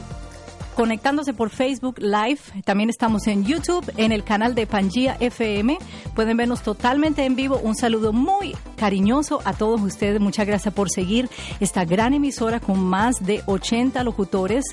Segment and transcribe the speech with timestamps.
[0.74, 2.40] conectándose por Facebook Live.
[2.66, 5.78] También estamos en YouTube, en el canal de Pangía FM.
[6.16, 7.58] Pueden vernos totalmente en vivo.
[7.58, 10.20] Un saludo muy cariñoso a todos ustedes.
[10.20, 11.30] Muchas gracias por seguir
[11.60, 14.66] esta gran emisora con más de 80 locutores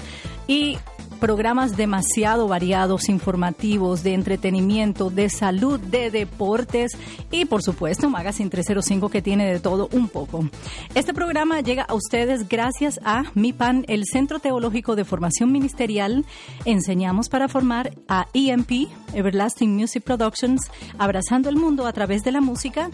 [0.47, 0.79] y
[1.21, 6.93] programas demasiado variados, informativos, de entretenimiento, de salud, de deportes
[7.31, 10.49] y por supuesto Magazine 305 que tiene de todo un poco.
[10.95, 16.25] Este programa llega a ustedes gracias a MIPAN, el Centro Teológico de Formación Ministerial.
[16.65, 22.41] Enseñamos para formar a EMP, Everlasting Music Productions, abrazando el mundo a través de la
[22.41, 22.91] música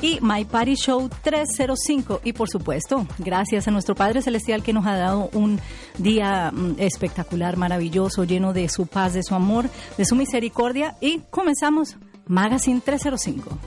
[0.00, 2.20] y My Party Show 305.
[2.24, 5.60] Y por supuesto, gracias a nuestro Padre Celestial que nos ha dado un
[5.98, 10.96] día mm, espectacular, maravilloso, lleno de su paz, de su amor, de su misericordia.
[11.00, 11.96] Y comenzamos
[12.26, 13.58] Magazine 305.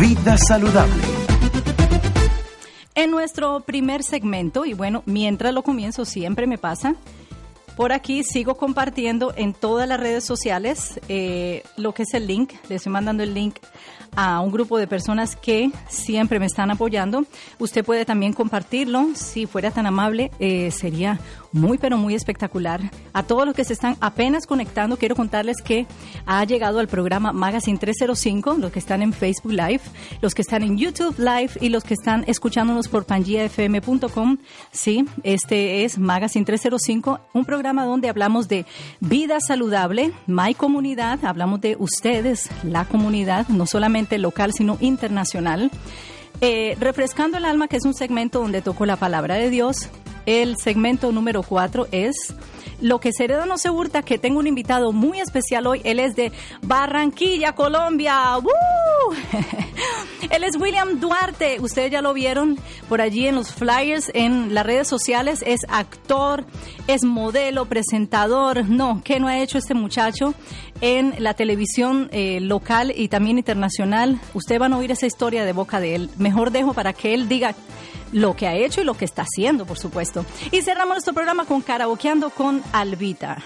[0.00, 1.02] Vida saludable.
[2.94, 6.96] En nuestro primer segmento, y bueno, mientras lo comienzo siempre me pasa,
[7.78, 12.54] por aquí sigo compartiendo en todas las redes sociales eh, lo que es el link.
[12.68, 13.58] Le estoy mandando el link
[14.16, 17.24] a un grupo de personas que siempre me están apoyando.
[17.58, 21.20] Usted puede también compartirlo, si fuera tan amable, eh, sería
[21.52, 22.80] muy pero muy espectacular.
[23.12, 25.86] A todos los que se están apenas conectando, quiero contarles que
[26.26, 29.80] ha llegado al programa Magazine 305, los que están en Facebook Live,
[30.20, 34.38] los que están en YouTube Live y los que están escuchándonos por pangiafm.com.
[34.72, 38.66] Sí, este es Magazine 305, un programa donde hablamos de
[39.00, 45.70] vida saludable, My Comunidad, hablamos de ustedes, la comunidad, no solamente local, sino internacional.
[46.40, 49.88] Eh, Refrescando el Alma, que es un segmento donde toco la palabra de Dios.
[50.26, 52.34] El segmento número cuatro es
[52.80, 55.80] Lo que se hereda no se hurta, que tengo un invitado muy especial hoy.
[55.84, 56.32] Él es de
[56.62, 58.36] Barranquilla, Colombia.
[58.38, 59.14] ¡Woo!
[60.30, 61.58] Él es William Duarte.
[61.60, 65.42] Ustedes ya lo vieron por allí en los flyers, en las redes sociales.
[65.46, 66.44] Es actor,
[66.86, 68.68] es modelo, presentador.
[68.68, 70.34] No, ¿qué no ha hecho este muchacho
[70.80, 74.20] en la televisión eh, local y también internacional?
[74.34, 76.10] Ustedes van a oír esa historia de boca de él.
[76.18, 77.54] Mejor dejo para que él diga
[78.12, 80.24] lo que ha hecho y lo que está haciendo, por supuesto.
[80.50, 83.38] Y cerramos nuestro programa con Karaokeando con Albita.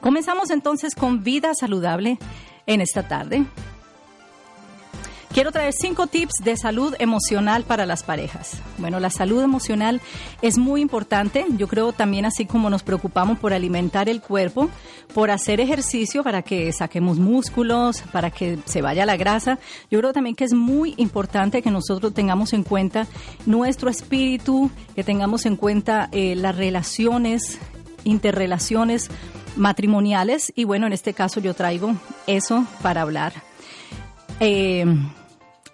[0.00, 2.18] Comenzamos entonces con vida saludable
[2.66, 3.44] en esta tarde.
[5.32, 8.60] Quiero traer cinco tips de salud emocional para las parejas.
[8.78, 10.00] Bueno, la salud emocional
[10.42, 11.46] es muy importante.
[11.56, 14.68] Yo creo también así como nos preocupamos por alimentar el cuerpo,
[15.14, 19.60] por hacer ejercicio para que saquemos músculos, para que se vaya la grasa.
[19.88, 23.06] Yo creo también que es muy importante que nosotros tengamos en cuenta
[23.46, 27.60] nuestro espíritu, que tengamos en cuenta eh, las relaciones,
[28.02, 29.10] interrelaciones
[29.54, 30.52] matrimoniales.
[30.56, 31.94] Y bueno, en este caso yo traigo
[32.26, 33.32] eso para hablar.
[34.40, 34.84] Eh,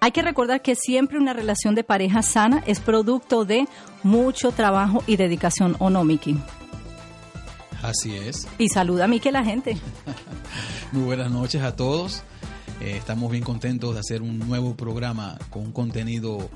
[0.01, 3.67] hay que recordar que siempre una relación de pareja sana es producto de
[4.03, 6.37] mucho trabajo y dedicación, ¿o no, Miki?
[7.83, 8.49] Así es.
[8.59, 9.77] Y saluda a Miki la gente.
[10.93, 12.23] Muy buenas noches a todos.
[12.81, 16.51] Eh, estamos bien contentos de hacer un nuevo programa con un contenido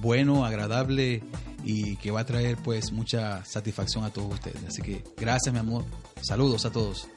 [0.00, 1.22] bueno, agradable
[1.64, 4.62] y que va a traer pues mucha satisfacción a todos ustedes.
[4.66, 5.84] Así que gracias mi amor.
[6.20, 7.08] Saludos a todos.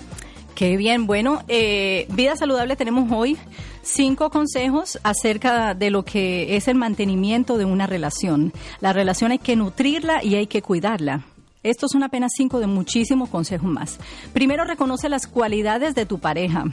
[0.55, 3.37] Qué bien, bueno, eh, Vida Saludable tenemos hoy
[3.81, 8.53] cinco consejos acerca de lo que es el mantenimiento de una relación.
[8.79, 11.25] La relación hay que nutrirla y hay que cuidarla.
[11.61, 13.99] Estos son apenas cinco de muchísimos consejos más.
[14.31, 16.63] Primero, reconoce las cualidades de tu pareja.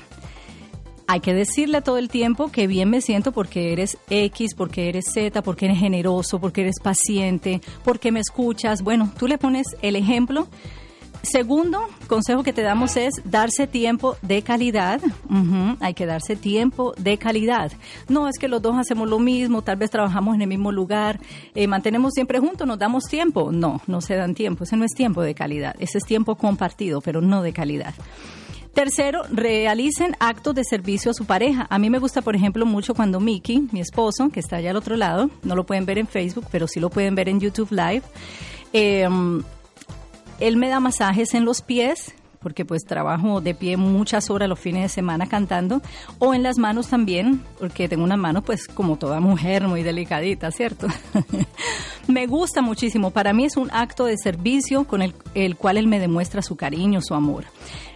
[1.09, 5.07] Hay que decirle todo el tiempo que bien me siento porque eres X, porque eres
[5.13, 8.83] Z, porque eres generoso, porque eres paciente, porque me escuchas.
[8.83, 10.47] Bueno, tú le pones el ejemplo
[11.23, 15.01] Segundo consejo que te damos es darse tiempo de calidad.
[15.81, 17.73] Hay que darse tiempo de calidad.
[18.09, 21.21] No es que los dos hacemos lo mismo, tal vez trabajamos en el mismo lugar,
[21.55, 23.53] eh, mantenemos siempre juntos, nos damos tiempo.
[23.53, 24.65] No, no se dan tiempo.
[24.65, 25.77] Ese no es tiempo de calidad.
[25.79, 27.95] Ese es tiempo compartido, pero no de calidad.
[28.75, 31.67] Tercero, realicen actos de servicio a su pareja.
[31.71, 34.77] A mí me gusta, por ejemplo, mucho cuando Mickey, mi esposo, que está allá al
[34.77, 37.71] otro lado, no lo pueden ver en Facebook, pero sí lo pueden ver en YouTube
[37.71, 38.03] Live,
[38.73, 39.07] eh,
[40.43, 44.59] él me da masajes en los pies, porque pues trabajo de pie muchas horas los
[44.59, 45.81] fines de semana cantando,
[46.19, 50.51] o en las manos también, porque tengo una mano pues como toda mujer muy delicadita,
[50.51, 50.89] ¿cierto?
[52.09, 55.87] me gusta muchísimo, para mí es un acto de servicio con el, el cual él
[55.87, 57.45] me demuestra su cariño, su amor.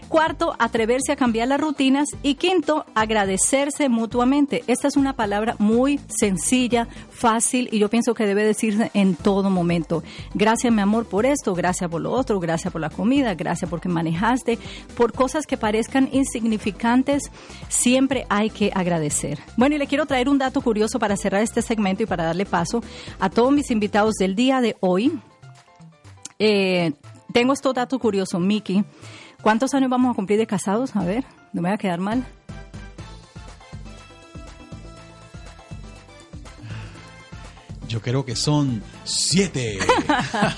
[0.09, 2.09] Cuarto, atreverse a cambiar las rutinas.
[2.23, 4.63] Y quinto, agradecerse mutuamente.
[4.67, 9.51] Esta es una palabra muy sencilla, fácil y yo pienso que debe decirse en todo
[9.51, 10.03] momento.
[10.35, 13.89] Gracias, mi amor, por esto, gracias por lo otro, gracias por la comida, gracias porque
[13.89, 14.59] manejaste.
[14.97, 17.31] Por cosas que parezcan insignificantes,
[17.69, 19.39] siempre hay que agradecer.
[19.57, 22.47] Bueno, y le quiero traer un dato curioso para cerrar este segmento y para darle
[22.47, 22.83] paso
[23.19, 25.19] a todos mis invitados del día de hoy.
[26.39, 26.93] Eh,
[27.33, 28.85] tengo estos datos curiosos, Miki.
[29.43, 30.97] ¿Cuántos años vamos a cumplir de casados?
[30.97, 32.25] A ver, no me va a quedar mal.
[37.89, 39.79] Yo creo que son siete.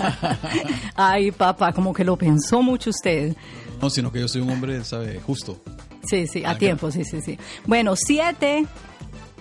[0.95, 3.37] Ay, papá, como que lo pensó mucho usted.
[3.83, 5.21] No, sino que yo soy un hombre, ¿sabe?
[5.21, 5.61] Justo.
[6.09, 7.39] Sí, sí, a tiempo, sí, sí, sí.
[7.67, 8.67] Bueno, siete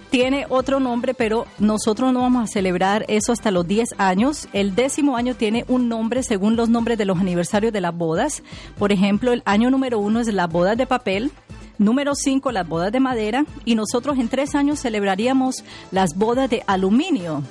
[0.10, 4.48] tiene otro nombre, pero nosotros no vamos a celebrar eso hasta los 10 años.
[4.54, 8.42] El décimo año tiene un nombre según los nombres de los aniversarios de las bodas.
[8.78, 11.32] Por ejemplo, el año número uno es las bodas de papel.
[11.78, 13.46] Número 5, las bodas de madera.
[13.66, 17.44] Y nosotros en tres años celebraríamos las bodas de aluminio.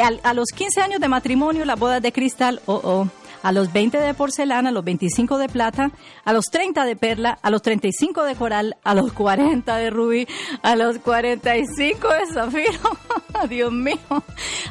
[0.00, 3.08] Al- a los 15 años de matrimonio, las bodas de cristal, oh, oh.
[3.42, 5.90] A los 20 de porcelana, a los 25 de plata,
[6.24, 10.26] a los 30 de perla, a los 35 de coral, a los 40 de rubí,
[10.62, 12.80] a los 45 de zafiro,
[13.48, 13.96] Dios mío,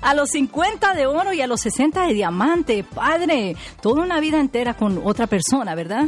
[0.01, 2.83] a los 50 de oro y a los 60 de diamante.
[2.83, 6.07] Padre, toda una vida entera con otra persona, ¿verdad?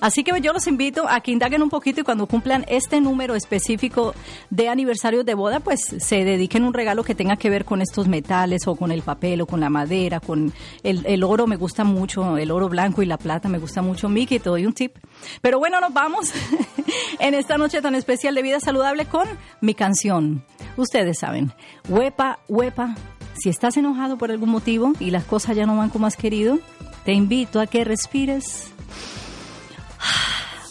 [0.00, 3.34] Así que yo los invito a que indaguen un poquito y cuando cumplan este número
[3.34, 4.14] específico
[4.50, 8.08] de aniversario de boda, pues se dediquen un regalo que tenga que ver con estos
[8.08, 10.52] metales o con el papel o con la madera, con
[10.82, 12.03] el, el oro me gusta mucho,
[12.38, 14.08] el oro blanco y la plata me gusta mucho.
[14.08, 14.96] Miki, te doy un tip.
[15.40, 16.32] Pero bueno, nos vamos
[17.18, 19.26] en esta noche tan especial de vida saludable con
[19.60, 20.44] mi canción.
[20.76, 21.52] Ustedes saben,
[21.88, 22.94] huepa, huepa.
[23.34, 26.58] Si estás enojado por algún motivo y las cosas ya no van como has querido,
[27.04, 28.72] te invito a que respires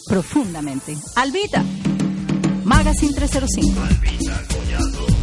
[0.08, 0.96] profundamente.
[1.16, 1.62] Albita,
[2.64, 5.13] Magazine 305.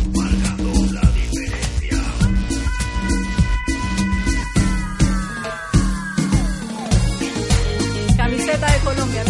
[8.62, 9.24] De Colombia,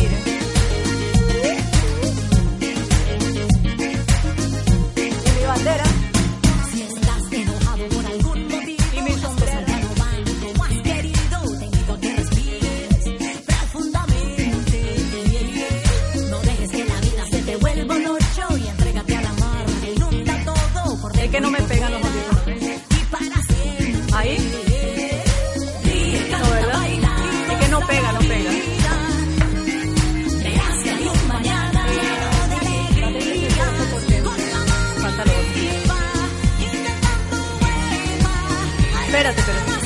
[39.12, 39.81] Espérate, espérate.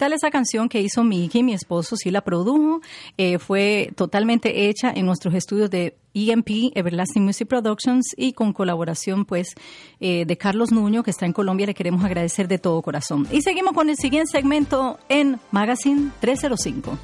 [0.00, 1.42] Tal esa canción que hizo Miki?
[1.42, 2.80] Mi esposo sí la produjo.
[3.18, 9.26] Eh, fue totalmente hecha en nuestros estudios de EMP, Everlasting Music Productions, y con colaboración
[9.26, 9.54] pues
[10.00, 11.66] eh, de Carlos Nuño, que está en Colombia.
[11.66, 13.28] Le queremos agradecer de todo corazón.
[13.30, 16.98] Y seguimos con el siguiente segmento en Magazine 305.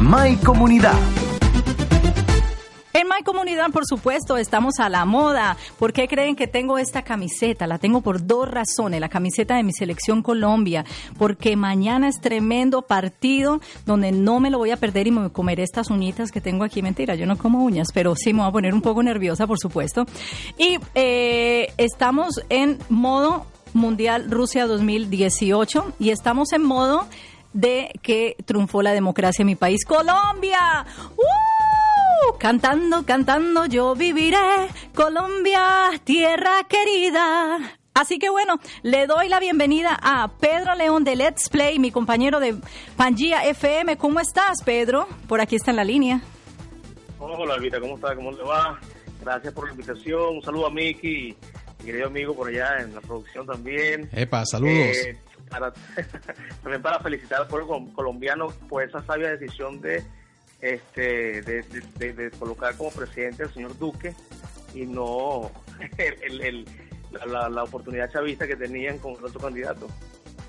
[0.00, 1.27] My Comunidad.
[2.98, 5.56] En My Comunidad, por supuesto, estamos a la moda.
[5.78, 7.68] ¿Por qué creen que tengo esta camiseta?
[7.68, 9.00] La tengo por dos razones.
[9.00, 10.84] La camiseta de mi selección Colombia,
[11.16, 15.62] porque mañana es tremendo partido donde no me lo voy a perder y me comeré
[15.62, 16.82] estas uñitas que tengo aquí.
[16.82, 19.60] Mentira, yo no como uñas, pero sí me voy a poner un poco nerviosa, por
[19.60, 20.04] supuesto.
[20.58, 27.06] Y eh, estamos en modo Mundial Rusia 2018 y estamos en modo
[27.52, 30.84] de que triunfó la democracia en mi país, Colombia.
[31.16, 31.57] ¡Uh!
[32.38, 37.58] Cantando, cantando, yo viviré, Colombia, tierra querida.
[37.94, 42.38] Así que bueno, le doy la bienvenida a Pedro León de Let's Play, mi compañero
[42.38, 42.54] de
[42.96, 43.96] Pangía FM.
[43.96, 45.08] ¿Cómo estás, Pedro?
[45.26, 46.20] Por aquí está en la línea.
[47.18, 48.14] Hola, Alvita, ¿cómo está?
[48.14, 48.78] ¿Cómo le va?
[49.20, 50.36] Gracias por la invitación.
[50.36, 51.36] Un saludo a Miki,
[51.80, 54.08] mi querido amigo por allá en la producción también.
[54.12, 54.96] Epa, saludos.
[54.96, 55.18] Eh,
[55.50, 55.72] para,
[56.62, 60.04] también para felicitar al pueblo colombiano por esa sabia decisión de
[60.60, 64.14] este de, colocar como presidente al señor Duque
[64.74, 65.50] y no
[65.98, 66.64] el,
[67.26, 69.86] la, la, oportunidad chavista que tenían con el otro candidato.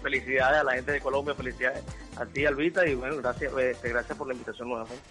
[0.01, 1.84] Felicidades a la gente de Colombia, felicidades
[2.18, 5.04] a ti, Alvita, y bueno, gracias, este, gracias por la invitación nuevamente.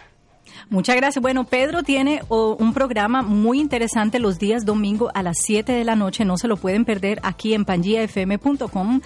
[0.71, 1.23] Muchas gracias.
[1.23, 5.85] Bueno, Pedro tiene oh, un programa muy interesante los días domingo a las 7 de
[5.85, 6.25] la noche.
[6.25, 9.01] No se lo pueden perder aquí en pangiafm.com.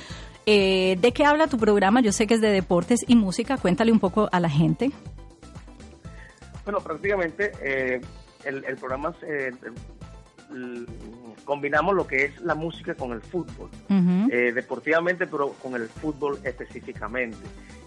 [0.47, 2.01] Eh, ¿De qué habla tu programa?
[2.01, 3.57] Yo sé que es de deportes y música.
[3.59, 4.91] Cuéntale un poco a la gente.
[6.65, 8.01] Bueno, prácticamente eh,
[8.45, 9.53] el, el, programa eh,
[10.51, 10.87] el,
[11.45, 14.53] combinamos lo que es la música con el fútbol, uh -huh.
[14.53, 17.39] deportivamente, pero con el fútbol específicamente.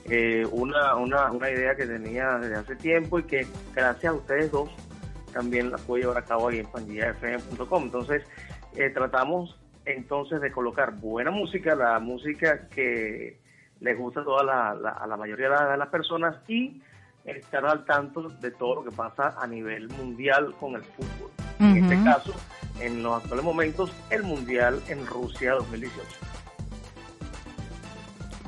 [0.07, 4.51] Eh, una, una, una idea que tenía desde hace tiempo y que gracias a ustedes
[4.51, 4.69] dos
[5.33, 7.83] también la puedo llevar a cabo ahí en pandillafm.com.
[7.83, 8.23] Entonces,
[8.75, 13.39] eh, tratamos entonces de colocar buena música, la música que
[13.79, 16.81] les gusta a, toda la, la, a la mayoría de las personas y
[17.25, 21.31] estar al tanto de todo lo que pasa a nivel mundial con el fútbol.
[21.59, 21.77] Uh -huh.
[21.77, 22.33] En este caso,
[22.79, 26.35] en los actuales momentos, el Mundial en Rusia 2018.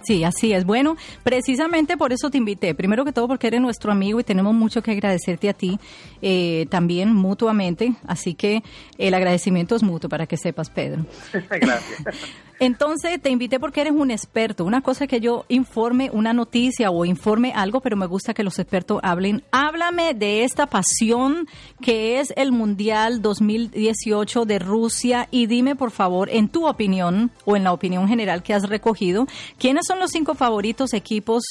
[0.07, 0.63] Sí, así es.
[0.63, 2.73] Bueno, precisamente por eso te invité.
[2.73, 5.79] Primero que todo porque eres nuestro amigo y tenemos mucho que agradecerte a ti
[6.21, 7.93] eh, también mutuamente.
[8.07, 8.63] Así que
[8.97, 11.05] el agradecimiento es mutuo para que sepas, Pedro.
[11.49, 12.03] Gracias.
[12.59, 14.65] Entonces te invité porque eres un experto.
[14.65, 18.43] Una cosa es que yo informe una noticia o informe algo, pero me gusta que
[18.43, 19.43] los expertos hablen.
[19.51, 21.47] Háblame de esta pasión
[21.81, 27.55] que es el Mundial 2018 de Rusia y dime por favor, en tu opinión o
[27.55, 29.27] en la opinión general que has recogido,
[29.59, 31.43] ¿quiénes son los cinco favoritos equipos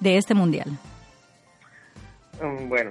[0.00, 0.68] de este Mundial?
[2.42, 2.90] Um, bueno,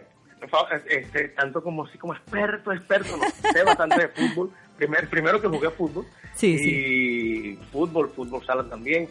[0.89, 4.51] este, tanto como como experto, experto, no, sé bastante de fútbol.
[4.77, 6.05] Primer, primero que jugué fútbol.
[6.33, 7.59] Sí, y sí.
[7.71, 9.07] fútbol, fútbol sala también.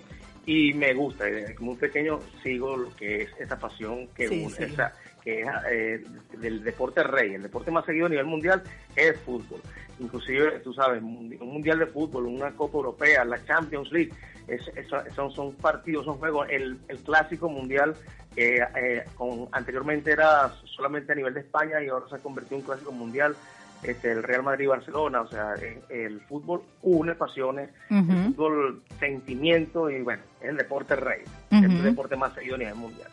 [0.47, 4.67] Y me gusta, desde muy pequeño sigo lo que es esa pasión que, Sí, une,
[4.67, 6.05] esa, que es eh,
[6.39, 7.35] del deporte rey.
[7.35, 8.63] El deporte más seguido a nivel mundial
[8.95, 9.61] es fútbol.
[10.01, 14.13] Inclusive, tú sabes, un mundial de fútbol, una Copa Europea, la Champions League,
[14.47, 16.47] es, es, son, son partidos, son juegos.
[16.51, 17.95] El, el clásico mundial
[18.35, 22.57] que eh, con, anteriormente era solamente a nivel de España y ahora se ha convertido
[22.57, 23.37] en un clásico mundial.
[23.85, 28.27] Este, el Real Madrid-Barcelona, o sea, el, el, fútbol une pasiones, uh -huh.
[28.27, 31.65] el fútbol sentimiento y bueno, es el deporte rey, uh -huh.
[31.67, 33.11] es el deporte más seguido a nivel mundial.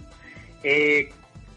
[0.63, 1.09] Eh,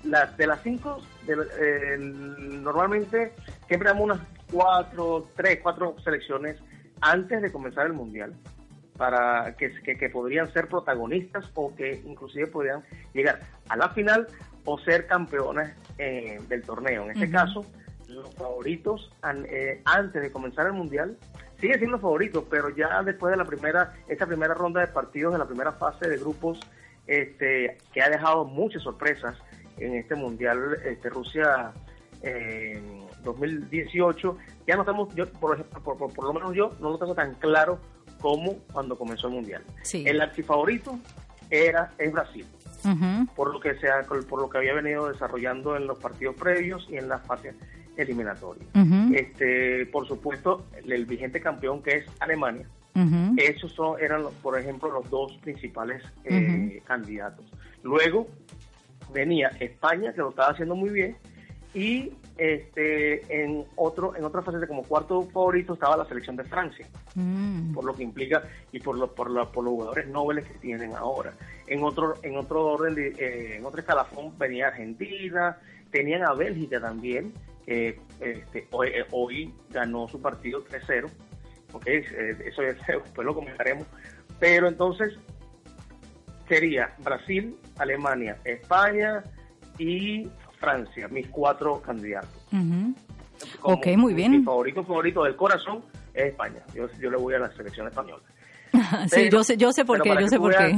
[0.05, 3.33] las, de las cinco, de, eh, normalmente
[3.69, 6.61] siempre damos unas cuatro, tres, cuatro selecciones
[7.01, 8.35] antes de comenzar el mundial
[8.97, 14.27] para que, que, que, podrían ser protagonistas o que inclusive podrían llegar a la final
[14.65, 17.05] o ser campeones eh, del torneo.
[17.05, 17.33] En este uh -huh.
[17.33, 17.67] caso,
[18.15, 21.17] los favoritos an, eh, antes de comenzar el mundial
[21.61, 25.39] siguen siendo favoritos, pero ya después de la primera, esta primera ronda de partidos de
[25.39, 26.61] la primera fase de grupos,
[27.07, 29.37] este, que ha dejado muchas sorpresas
[29.79, 31.73] en este mundial, este Rusia
[32.23, 32.81] eh,
[33.23, 37.15] 2018, ya no estamos, yo, por, por, por, por, lo menos yo no lo tengo
[37.15, 37.79] tan claro
[38.21, 39.63] como cuando comenzó el mundial.
[39.83, 40.05] Sí.
[40.07, 40.99] El archifavorito
[41.51, 42.47] era es Brasil.
[42.85, 43.29] Uh -huh.
[43.35, 46.99] por lo que sea por lo que había venido desarrollando en los partidos previos y
[46.99, 47.55] en las fases
[47.97, 48.67] eliminatorias.
[48.75, 49.15] Uh -huh.
[49.15, 52.67] Este, por supuesto, el, el, vigente campeón que es Alemania.
[52.95, 53.35] Uh -huh.
[53.41, 57.45] Esos son, eran, por ejemplo, los dos principales eh, candidatos.
[57.83, 58.29] Luego
[59.13, 61.17] venía España, que lo estaba haciendo muy bien,
[61.75, 66.87] y este en otro en otra fase como cuarto favorito estaba la selección de Francia
[67.15, 67.75] mm.
[67.75, 70.95] por lo que implica y por lo, por, la, por los jugadores nobles que tienen
[70.95, 71.33] ahora
[71.69, 75.59] en otro en otro orden de, eh, en otro escalafón venía Argentina
[75.93, 77.33] tenían a Bélgica también
[77.67, 81.11] eh, este, hoy, eh, hoy, ganó su partido 3-0
[81.73, 82.03] okay,
[82.47, 83.87] eso ya, después lo comentaremos
[84.39, 85.15] pero entonces
[86.49, 89.23] sería Brasil Alemania España
[89.79, 90.29] y
[90.65, 92.31] Francia, mis cuatro candidatos.
[92.51, 92.97] Como
[93.77, 94.33] Ok, muy bien.
[94.33, 96.63] Mi favorito favorito del corazón es España.
[96.75, 98.23] Yo, yo le voy a la selección española.
[98.73, 100.73] sí, Pero- yo sé, yo sé por qué, yo sé por qué.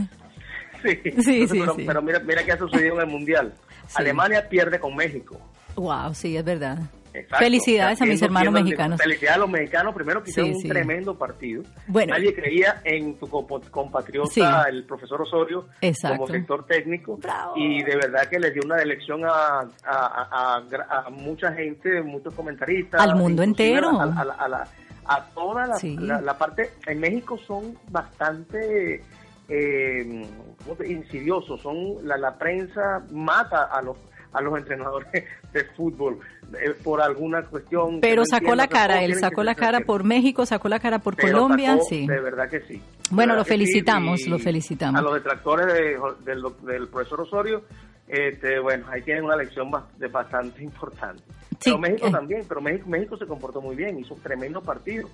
[0.83, 1.85] Sí, Sí, Entonces, sí, pero, sí.
[1.87, 3.55] pero mira, mira qué ha sucedido en el Mundial.
[3.87, 3.95] Sí.
[3.97, 5.41] Alemania pierde con México.
[5.77, 6.79] Wow, sí, es verdad.
[7.15, 7.45] Exacto.
[7.45, 9.01] Felicidades a mis hermanos mexicanos.
[9.01, 10.67] Felicidades a los mexicanos, primero que hicieron sí.
[10.67, 11.63] un tremendo partido.
[11.87, 12.13] Bueno.
[12.13, 13.27] Nadie creía en tu
[13.71, 14.43] compatriota, Sí.
[14.69, 16.19] el profesor Osorio, Exacto.
[16.19, 17.17] como sector técnico.
[17.17, 17.55] Bravo.
[17.57, 23.01] Y de verdad que les dio una lección a, a, mucha gente, muchos comentaristas.
[23.01, 23.99] Al mundo entero.
[23.99, 24.69] A, la- a la-
[25.07, 25.97] a toda la, Sí.
[25.99, 26.73] la- la parte.
[26.87, 29.03] En México son bastante.
[29.49, 30.27] Eh,
[30.65, 33.97] ¿cómo te- insidiosos son la, la prensa mata a los
[34.33, 35.09] a los entrenadores
[35.53, 36.19] de fútbol
[36.61, 40.47] eh, por alguna cuestión Pero no sacó la cara, él sacó la cara por México,
[40.47, 42.07] sacó la cara por Pero Colombia, sacó, sí.
[42.07, 42.83] De verdad que sí.
[43.11, 44.99] Bueno, lo sí, felicitamos, lo felicitamos.
[44.99, 47.63] A los detractores de- del, del profesor Osorio,
[48.09, 51.23] este, bueno, ahí tienen una lección bastante importante.
[51.61, 52.13] Sí, pero México eh.
[52.13, 55.09] también, pero México, México se comportó muy bien, hizo un tremendo partido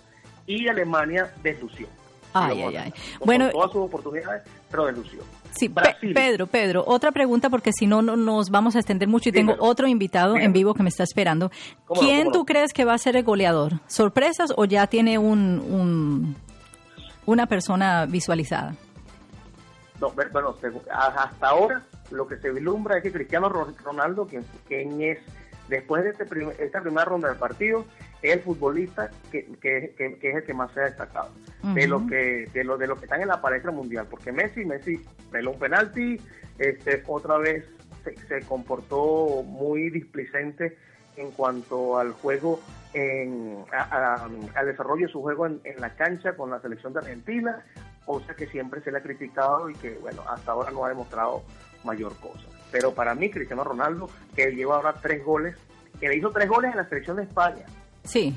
[0.47, 1.87] y Alemania deslució.
[2.33, 2.91] Ay, ay, ay.
[3.19, 5.21] con Bueno, todas sus oportunidades, pero deslució.
[5.51, 6.15] Sí, Pe- Brasil.
[6.15, 9.55] Pedro, Pedro, otra pregunta porque si no, no nos vamos a extender mucho y tengo
[9.59, 11.51] otro invitado en vivo que me está esperando.
[11.85, 12.45] ¿Cómo no, ¿Quién cómo tú no?
[12.47, 13.81] crees que va a ser el goleador?
[13.87, 16.37] ¿Sorpresas o ya tiene un, un-
[17.27, 18.75] una persona visualizada?
[20.01, 20.55] No, bueno,
[20.91, 25.19] hasta ahora lo que se vislumbra es que Cristiano Ro- Ronaldo, quien, quien es,
[25.69, 27.85] después de este prim- esta primera ronda del partido,
[28.23, 31.31] es el futbolista que, que- que- que es el que más se ha destacado.
[31.75, 34.65] De los que de los de los que están en la palestra mundial, porque Messi,
[34.65, 36.21] Messi peló un penalti,
[36.59, 37.65] este, otra vez
[38.05, 40.77] se, se comportó muy displicente
[41.17, 42.61] en cuanto al juego,
[42.95, 46.93] en, a- a- al desarrollo de su juego en, en la cancha con la selección
[46.93, 47.65] de Argentina,
[48.05, 51.43] cosa que siempre se le ha criticado y que, bueno, hasta ahora no ha demostrado
[51.85, 52.47] mayor cosa.
[52.73, 55.55] Pero para mí, Cristiano Ronaldo, que lleva ahora tres goles,
[56.01, 57.65] que le hizo tres goles en la selección de España.
[58.03, 58.35] Sí.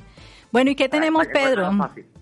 [0.51, 1.71] Bueno, ¿y qué tenemos, no es Pedro?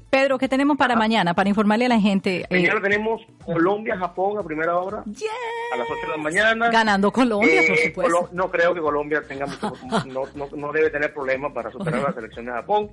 [0.09, 1.33] Pedro, ¿qué tenemos para mañana?
[1.33, 2.41] Para informarle a la gente.
[2.41, 6.69] eh, Mañana tenemos Colombia-Japón a primera hora, a las 8 de la mañana.
[6.69, 8.13] ganando Colombia, por Eh, supuesto.
[8.15, 9.73] Colo- no creo que Colombia tenga mucho,
[10.05, 12.91] no, no, no debe tener problemas para superar la selección de Japón.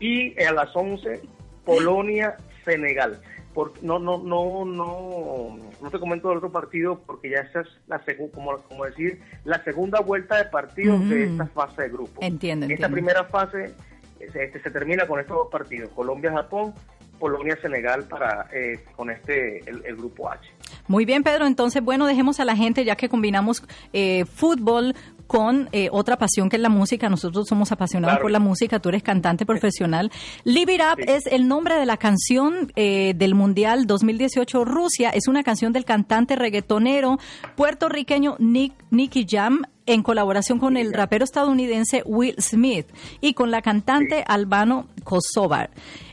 [0.00, 1.20] Y eh, a las 11,
[1.66, 3.20] Polonia-Senegal.
[3.54, 7.68] Por- no, no, no, no, no te comento del otro partido porque ya esa es
[7.86, 11.32] la segunda, como, como decir, la segunda vuelta de partidos de Ujú.
[11.32, 12.20] esta fase de grupo.
[12.22, 12.94] Entiendo, Esta entiendo.
[12.94, 13.74] primera fase
[14.18, 16.72] se, este, se termina con estos dos partidos, Colombia-Japón,
[17.18, 20.40] Polonia-Senegal para eh, con este el, el grupo H.
[20.88, 21.46] Muy bien, Pedro.
[21.46, 23.62] Entonces, bueno, dejemos a la gente, ya que combinamos
[23.92, 24.94] eh, fútbol
[25.32, 27.08] con eh, otra pasión que es la música.
[27.08, 28.22] Nosotros somos apasionados Claro.
[28.24, 28.80] por la música.
[28.80, 30.12] Tú eres cantante profesional.
[30.44, 31.04] Live It Up Sí.
[31.08, 35.08] es el nombre de la canción eh, del Mundial 2018 Rusia.
[35.08, 37.18] Es una canción del cantante reggaetonero
[37.56, 42.86] puertorriqueño Nick, Nicky Jam en colaboración con el rapero estadounidense Will Smith
[43.22, 44.22] y con la cantante Sí.
[44.26, 45.70] albano Kosovar.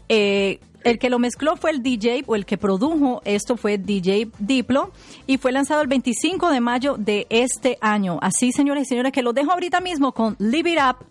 [0.08, 4.30] Eh, el que lo mezcló fue el DJ o el que produjo esto fue DJ
[4.40, 4.92] Diplo
[5.28, 8.18] y fue lanzado el 25 de mayo de este año.
[8.22, 11.06] Así, señores y señores, que lo dejo ahorita mismo con Live It Up,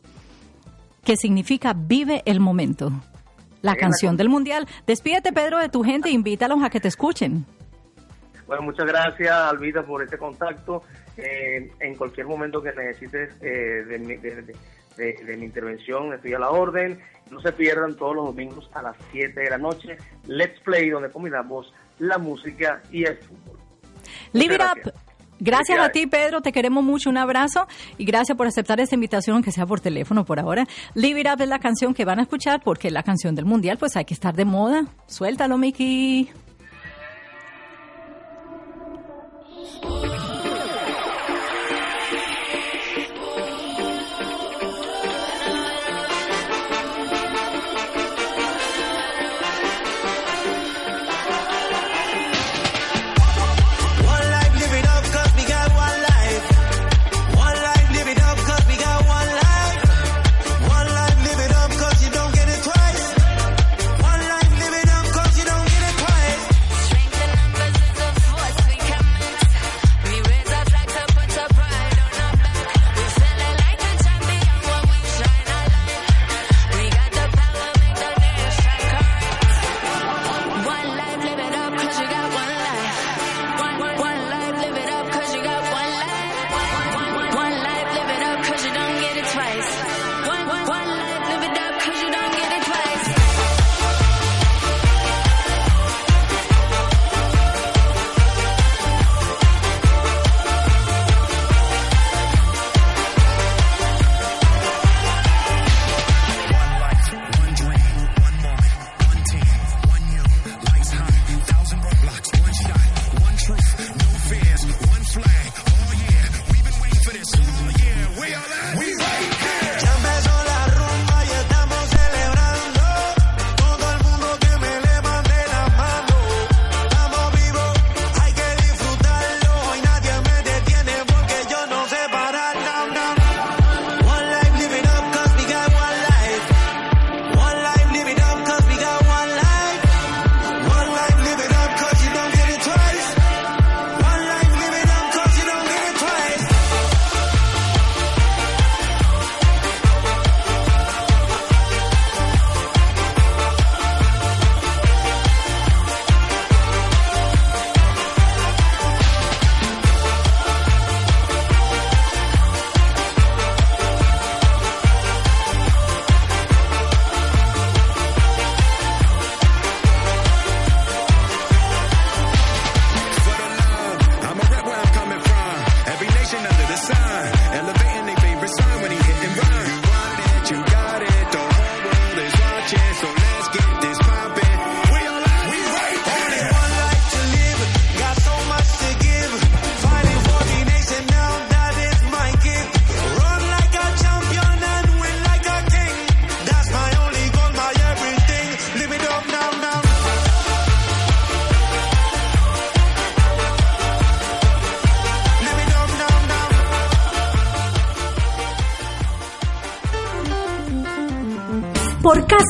[1.05, 2.91] que significa vive el momento.
[3.63, 4.69] La canción del mundial.
[4.87, 7.45] Despídete, Pedro, de tu gente, invítalos a que te escuchen.
[8.47, 10.83] Bueno, muchas gracias, Alvita, por este contacto.
[11.17, 14.57] Eh, en cualquier momento que necesites eh, de- de-
[14.99, 17.01] de- de mi intervención, estoy a la orden.
[17.31, 19.97] No se pierdan todos los domingos a las 7 de la noche.
[20.27, 23.59] Let's Play, donde combinamos la música y el fútbol.
[24.33, 24.61] Live It.
[24.87, 24.93] Up.
[25.41, 26.41] Gracias a ti, Pedro.
[26.41, 27.11] Te queremos mucho.
[27.11, 30.67] Un abrazo y gracias por aceptar esta invitación, aunque sea por teléfono por ahora.
[30.95, 33.45] Live It Up es la canción que van a escuchar porque es la canción del
[33.45, 34.87] mundial, pues hay que estar de moda.
[35.07, 36.29] Suéltalo, Mickey.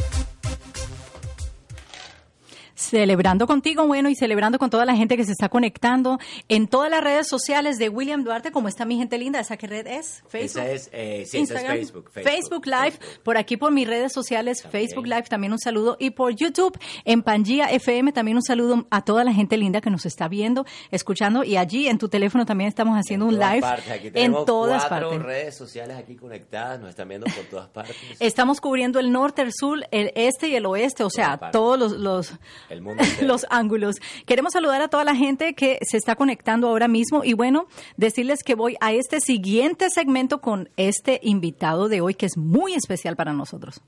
[2.92, 6.18] Celebrando contigo, bueno, y celebrando con toda la gente que se está conectando
[6.50, 8.52] en todas las redes sociales de William Duarte.
[8.52, 9.40] ¿Cómo está mi gente linda?
[9.40, 10.22] ¿Esa qué red es?
[10.28, 10.62] Facebook.
[10.62, 14.12] Esa es, eh, sí, esa es Instagram, Facebook, Facebook, Live, por aquí por mis redes
[14.12, 15.96] sociales, Facebook Live, también un saludo.
[15.98, 19.88] Y por YouTube, en Pangía FM, también un saludo a toda la gente linda que
[19.88, 21.44] nos está viendo, escuchando.
[21.44, 23.90] Y allí en tu teléfono también estamos haciendo un live partes.
[23.90, 25.26] Aquí en todas cuatro partes.
[25.26, 27.96] redes sociales aquí conectadas, nos están viendo por todas partes.
[28.20, 31.92] Estamos cubriendo el norte, el sur, el este y el oeste, o sea, todos los,
[31.92, 32.35] los,
[32.83, 33.97] Mundo los ángulos.
[34.27, 37.66] Queremos saludar a toda la gente que se está conectando ahora mismo y bueno,
[37.97, 42.75] decirles que voy a este siguiente segmento con este invitado de hoy que es muy
[42.75, 43.83] especial para nosotros.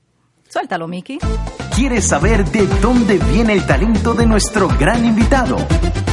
[0.47, 1.19] Suéltalo, Miki.
[1.75, 5.57] ¿Quieres saber de dónde viene el talento de nuestro gran invitado?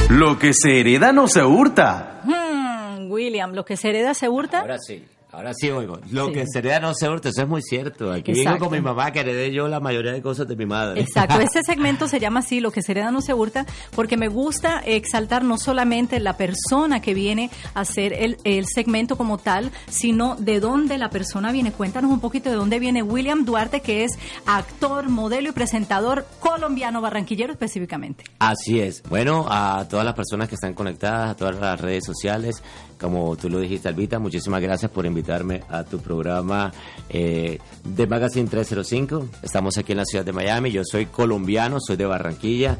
[0.09, 2.21] Lo que se hereda no se hurta.
[2.23, 4.59] Hmm, William, lo que se hereda se hurta.
[4.59, 5.99] Ahora sí, ahora sí oigo.
[6.11, 6.33] Lo Sí.
[6.33, 8.11] que se hereda no se hurta, eso es muy cierto.
[8.11, 8.65] Aquí vengo Exacto.
[8.69, 11.01] con mi mamá que heredé yo la mayoría de cosas de mi madre.
[11.01, 13.65] Exacto, este segmento se llama así, lo que se hereda no se hurta,
[13.95, 19.17] porque me gusta exaltar no solamente la persona que viene a hacer el, el segmento
[19.17, 21.71] como tal, sino de dónde la persona viene.
[21.71, 24.11] Cuéntanos un poquito de dónde viene William Duarte, que es
[24.45, 28.23] actor, modelo y presentador colombiano barranquillero específicamente.
[28.39, 29.01] Así es.
[29.09, 32.61] Bueno, a todas las personas que están conectadas, a todas las redes sociales,
[33.03, 36.71] como tú lo dijiste, Albita, muchísimas gracias por invitarme a tu programa
[37.09, 39.27] eh, de Magazine 305.
[39.41, 40.71] Estamos aquí en la ciudad de Miami.
[40.71, 42.77] Yo soy colombiano, soy de Barranquilla,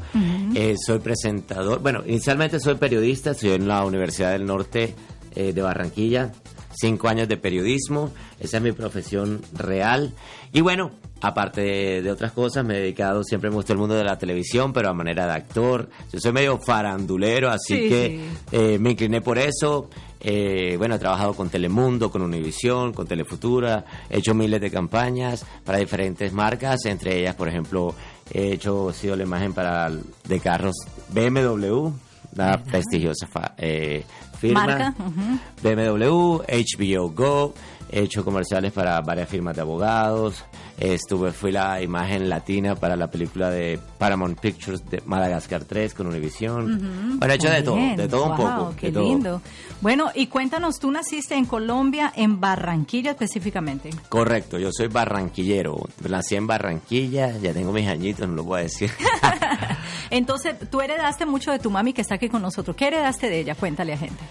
[0.54, 1.80] eh, soy presentador.
[1.80, 4.94] Bueno, inicialmente soy periodista, estoy en la Universidad del Norte
[5.34, 6.32] eh, de Barranquilla.
[6.74, 8.10] Cinco años de periodismo,
[8.40, 10.12] esa es mi profesión real.
[10.52, 14.04] Y bueno, aparte de, otras cosas, me he dedicado, siempre me gustó el mundo de
[14.04, 15.88] la televisión, pero a manera de actor.
[16.12, 18.20] Yo soy medio farandulero, así Sí, que
[18.52, 19.88] eh, me incliné por eso.
[20.20, 25.44] Eh, bueno, he trabajado con Telemundo, con Univisión, con Telefutura, he hecho miles de campañas
[25.64, 27.94] para diferentes marcas, entre ellas, por ejemplo,
[28.32, 30.76] he hecho, he sido la imagen para de carros
[31.10, 31.90] BMW,
[32.34, 34.04] una prestigiosa eh,
[34.52, 34.94] Marca.
[35.62, 37.54] BMW, HBO Go,
[37.90, 40.44] he hecho comerciales para varias firmas de abogados,
[40.78, 46.06] estuve, fui la imagen latina para la película de Paramount Pictures de Madagascar 3 con
[46.06, 46.74] Univision.
[46.74, 47.18] Ujú.
[47.18, 48.74] Bueno, he hecho de todo, de todo un poco.
[48.76, 49.04] Qué de todo.
[49.04, 49.42] lindo.
[49.80, 53.90] Bueno, y cuéntanos, tú naciste en Colombia, en Barranquilla específicamente.
[54.08, 55.76] Correcto, yo soy barranquillero,
[56.08, 58.90] nací en Barranquilla, ya tengo mis añitos, no lo voy a decir.
[60.10, 62.76] Entonces, tú heredaste mucho de tu mami que está aquí con nosotros.
[62.76, 63.54] ¿Qué heredaste de ella?
[63.54, 64.24] Cuéntale a gente.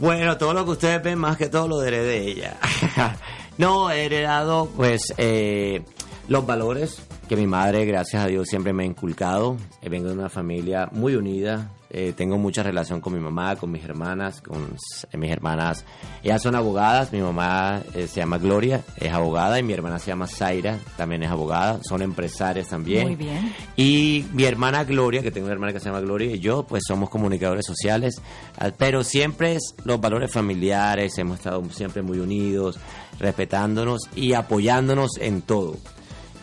[0.00, 2.56] Bueno, todo lo que ustedes ven, más que todo lo heredé de ella.
[3.58, 5.82] no, he heredado, pues, eh,
[6.28, 9.56] los valores que mi madre, gracias a Dios, siempre me ha inculcado.
[9.80, 11.70] Eh, vengo de una familia muy unida.
[11.96, 14.76] Eh, tengo mucha relación con mi mamá, con mis hermanas, con
[15.12, 15.84] eh, mis hermanas.
[16.24, 17.12] Ellas son abogadas.
[17.12, 21.22] Mi mamá eh, se llama Gloria, es abogada, y mi hermana se llama Zaira, también
[21.22, 21.78] es abogada.
[21.84, 23.06] Son empresarias también.
[23.06, 23.54] Muy bien.
[23.76, 26.82] Y mi hermana Gloria, que tengo una hermana que se llama Gloria, y yo, pues
[26.84, 28.20] somos comunicadores sociales,
[28.58, 32.76] ah, pero siempre es los valores familiares, hemos estado siempre muy unidos,
[33.20, 35.76] respetándonos y apoyándonos en todo.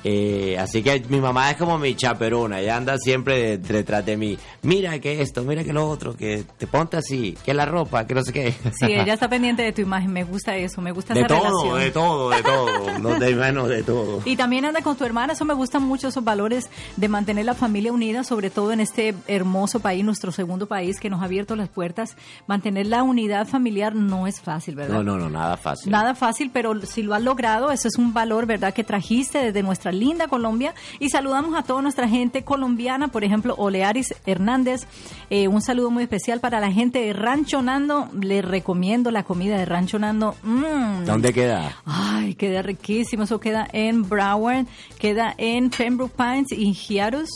[0.04, 4.18] Eh, así que mi mamá es como mi chaperona, ella anda siempre de- detrás de
[4.18, 4.38] mí.
[4.64, 8.16] Mira que esto, mira que lo otro, que te ponte así, que la ropa, que
[8.16, 8.52] no sé qué.
[8.80, 11.44] Sí, ella está pendiente de tu imagen, me gusta eso, me gusta de esa todo,
[11.44, 11.80] relación.
[11.80, 14.22] de todo, de todo, no de menos de todo.
[14.26, 17.54] Y también anda con tu hermana, eso me gustan mucho esos valores de mantener la
[17.54, 21.56] familia unida, sobre todo en este hermoso país, nuestro segundo país que nos ha abierto
[21.56, 22.16] las puertas.
[22.48, 24.96] Mantener la unidad familiar no es fácil, ¿verdad?
[24.96, 25.92] No, no, no, nada fácil.
[25.92, 29.62] Nada fácil, pero si lo has logrado, eso es un valor, ¿verdad?, que trajiste desde
[29.64, 30.74] nuestra linda Colombia.
[31.00, 34.88] Y saludamos a toda nuestra gente colombiana, por ejemplo, Olearis Hernández.
[35.30, 38.10] Eh, un saludo muy especial para la gente de Rancho Nando.
[38.20, 40.36] Les recomiendo la comida de Rancho Nando.
[40.44, 41.06] Mm.
[41.06, 41.78] ¿Dónde queda?
[41.86, 43.24] Ay, queda riquísimo.
[43.24, 44.66] Eso queda en Broward,
[45.00, 47.30] queda en Pembroke Pines y Giarus.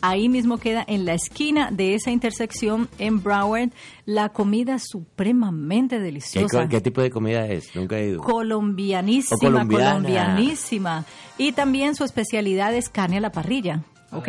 [0.00, 3.70] Ahí mismo queda en la esquina de esa intersección en Broward
[4.04, 7.74] la comida supremamente ¿Qué, deliciosa qué tipo de comida es?
[7.74, 8.22] Nunca he ido.
[8.22, 11.04] colombianísima, colombianísima.
[11.36, 13.82] Y también su especialidad es carne a la parrilla,
[14.12, 14.28] ¿ok?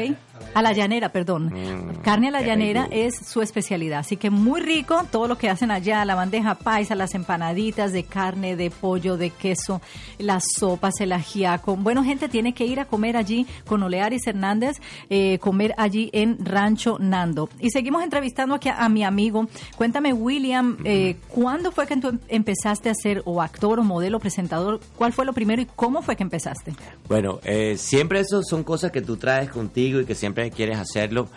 [0.54, 1.48] A la llanera, perdón.
[1.48, 2.96] Mm, carne a la llanera rico.
[2.96, 4.00] es su especialidad.
[4.00, 8.04] Así que muy rico todo lo que hacen allá, la bandeja paisa, las empanaditas de
[8.04, 9.82] carne, de pollo, de queso,
[10.18, 11.76] las sopas, el ajiaco.
[11.76, 14.78] Bueno, gente, tiene que ir a comer allí con Olearis Hernández,
[15.10, 17.50] eh, comer allí en Rancho Nando.
[17.60, 19.48] Y seguimos entrevistando aquí a, a mi amigo.
[19.76, 24.20] Cuéntame, William, eh, ¿cuándo fue que tú em- empezaste a ser o actor o modelo,
[24.20, 24.80] presentador?
[24.96, 26.74] ¿Cuál fue lo primero y cómo fue que empezaste?
[27.08, 31.28] Bueno, eh, siempre eso son cosas que tú traes contigo y que siempre quieres hacerlo.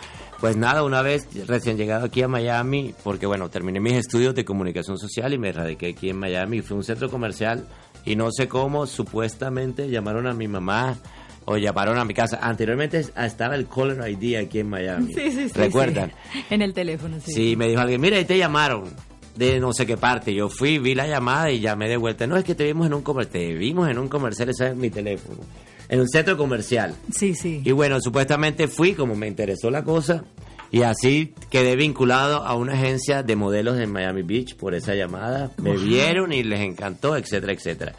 [0.41, 4.45] Pues nada, una vez recién llegado aquí a Miami, porque bueno, terminé mis estudios de
[4.45, 6.63] comunicación social y me radiqué aquí en Miami.
[6.63, 7.65] Fui a un centro comercial
[8.05, 10.97] y no sé cómo, supuestamente llamaron a mi mamá
[11.45, 12.41] o llamaron a mi casa.
[12.43, 15.13] Anteriormente estaba el Caller ID aquí en Miami.
[15.13, 15.55] Sí, sí, sí.
[15.55, 16.13] ¿Recuerdan?
[16.33, 16.45] sí.
[16.51, 17.33] En el teléfono, sí.
[17.33, 18.85] Sí, me dijo alguien, mira, ahí te llamaron
[19.37, 20.35] de no sé qué parte.
[20.35, 22.27] Yo fui, vi la llamada y llamé de vuelta.
[22.27, 23.33] No, es que te vimos en un comercial.
[23.33, 25.39] Te vimos en un comercial, ese es mi teléfono.
[25.93, 26.95] En un centro comercial.
[27.15, 27.61] Sí, sí.
[27.63, 30.25] Y bueno, supuestamente fui, como me interesó la cosa,
[30.71, 35.51] y así quedé vinculado a una agencia de modelos en Miami Beach por esa llamada.
[35.59, 37.93] Me vieron y les encantó, etcétera, etcétera.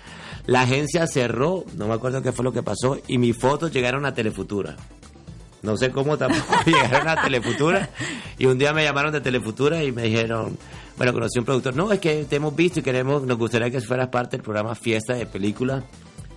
[0.47, 4.07] La agencia cerró, no me acuerdo qué fue lo que pasó, y mis fotos llegaron
[4.07, 4.75] a Telefutura.
[5.61, 7.91] No sé cómo tampoco llegaron a Telefutura.
[8.39, 10.57] Y un día me llamaron de Telefutura y me dijeron,
[10.97, 13.69] bueno, conocí a un productor, no, es que te hemos visto y queremos, nos gustaría
[13.69, 15.83] que fueras parte del programa Fiesta de Película,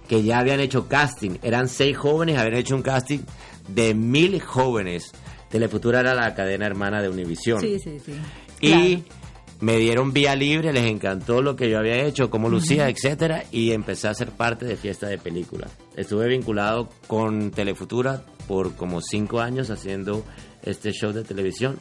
[0.08, 1.38] que ya habían hecho casting.
[1.42, 3.20] Eran seis jóvenes, habían hecho un casting
[3.68, 5.12] de mil jóvenes.
[5.50, 7.60] Telefutura era la cadena hermana de Univision.
[7.60, 8.14] Sí, sí, sí.
[8.60, 9.04] Y
[9.60, 12.92] me dieron vía libre, les encantó lo que yo había hecho, cómo lucía, Ujú.
[12.92, 15.66] etcétera, y empecé a ser parte de Fiesta de Película.
[15.96, 20.24] Estuve vinculado con Telefutura por como cinco años haciendo
[20.62, 21.78] este show de televisión.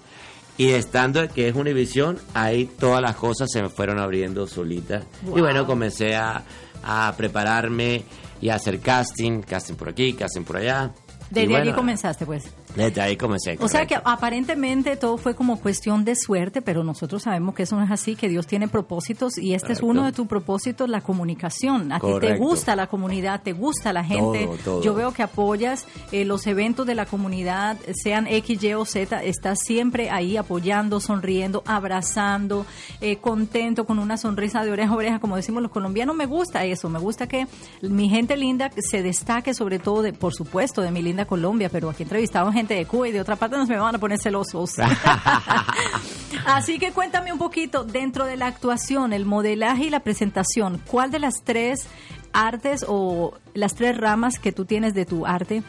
[0.57, 5.03] Y estando que es Univision, ahí todas las cosas se me fueron abriendo solitas.
[5.23, 5.37] Wow.
[5.37, 6.43] Y bueno, comencé a,
[6.83, 8.03] a prepararme
[8.41, 10.93] y a hacer casting, casting por aquí, casting por allá.
[11.29, 12.45] Desde allí bueno, comenzaste, pues.
[12.75, 13.57] Desde ahí comencé.
[13.61, 17.75] O sea que aparentemente todo fue como cuestión de suerte, pero nosotros sabemos que eso
[17.75, 19.85] no es así, que Dios tiene propósitos y este Correcto.
[19.85, 21.91] es uno de tus propósitos, la comunicación.
[21.91, 24.45] A ti te gusta la comunidad, te gusta la gente.
[24.45, 24.83] Todo, todo.
[24.83, 29.23] Yo veo que apoyas eh, los eventos de la comunidad, sean X, Y o Z,
[29.23, 32.65] estás siempre ahí apoyando, sonriendo, abrazando,
[33.01, 36.15] eh, contento, con una sonrisa de oreja a oreja, como decimos los colombianos.
[36.15, 37.47] Me gusta eso, me gusta que
[37.81, 41.89] mi gente linda se destaque sobre todo, de, por supuesto, de mi linda Colombia, pero
[41.89, 44.71] aquí entrevistamos gente de Cuba y de otra parte nos me van a poner celosos.
[46.45, 51.11] Así que cuéntame un poquito, dentro de la actuación, el modelaje y la presentación, ¿cuál
[51.11, 51.87] de las tres
[52.33, 55.63] artes o las tres ramas que tú tienes de tu arte,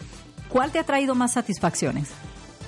[0.48, 2.08] cuál te ha traído más satisfacciones?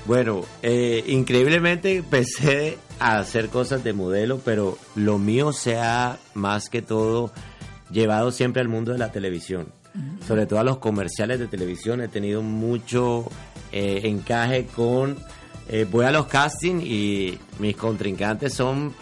[0.07, 6.71] Bueno, eh, increíblemente empecé a hacer cosas de modelo, pero lo mío se ha más
[6.71, 7.33] que todo
[7.91, 9.73] llevado siempre al mundo de la televisión.
[10.27, 12.01] Sobre todo a los comerciales de televisión.
[12.01, 13.29] He tenido mucho
[13.73, 15.17] eh, encaje con...
[15.69, 18.95] eh, voy a los castings y mis contrincantes son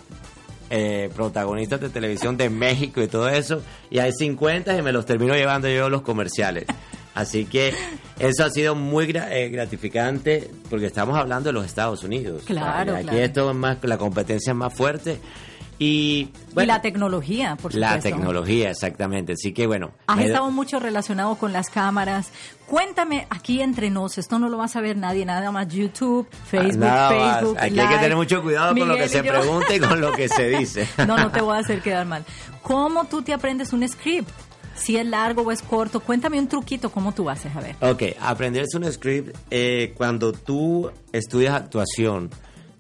[0.70, 3.62] eh, protagonistas de televisión de México y todo eso.
[3.90, 6.64] Y hay 50 y me los termino llevando yo los comerciales.
[7.14, 7.72] Así que
[8.18, 12.42] eso ha sido muy eh, gratificante porque estamos hablando de los Estados Unidos.
[12.44, 13.18] Claro, Aquí claro.
[13.18, 15.18] esto es más, la competencia es más fuerte.
[15.78, 17.96] Y, la tecnología, por supuesto.
[17.96, 19.34] la tecnología, exactamente.
[19.34, 19.92] Así que bueno.
[20.06, 22.30] Has estado mucho relacionado con las cámaras.
[22.66, 26.78] Cuéntame aquí entre nos, esto no lo va a saber nadie, nada más YouTube, Facebook,
[26.78, 27.38] nada más.
[27.38, 27.58] Facebook.
[27.60, 29.32] Aquí hay que tener mucho cuidado con lo que se yo.
[29.32, 30.88] pregunta y con lo que se dice.
[31.06, 32.24] No, no te voy a hacer quedar mal.
[32.62, 34.28] ¿Cómo tú te aprendes un script?
[34.74, 37.54] Si es largo o es corto, cuéntame un truquito, ¿cómo tú haces?
[37.54, 37.76] A ver.
[37.80, 42.30] Ok, aprenderse un script, eh, cuando tú estudias actuación,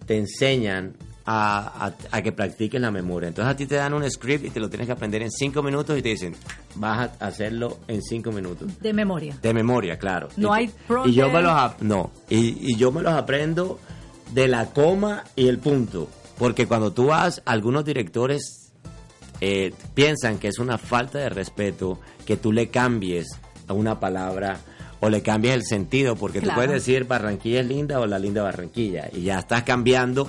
[0.06, 0.96] te enseñan
[1.28, 3.28] a, a- a que practiques la memoria.
[3.28, 5.62] Entonces a ti te dan un script y te lo tienes que aprender en cinco
[5.62, 6.36] minutos y te dicen,
[6.76, 8.80] vas a hacerlo en cinco minutos.
[8.80, 9.36] De memoria.
[9.42, 10.28] De memoria, claro.
[10.36, 10.64] No Y- hay
[11.06, 11.42] Y yo me prompter.
[11.42, 13.78] los no, y, y yo me los aprendo
[14.32, 16.08] de la coma y el punto,
[16.38, 18.72] porque cuando tú vas, algunos directores
[19.40, 23.26] eh, piensan que es una falta de respeto que tú le cambies
[23.68, 24.58] a una palabra
[25.00, 26.54] o le cambies el sentido, porque Claro.
[26.54, 30.28] tú puedes decir Barranquilla es linda o la linda Barranquilla y ya estás cambiando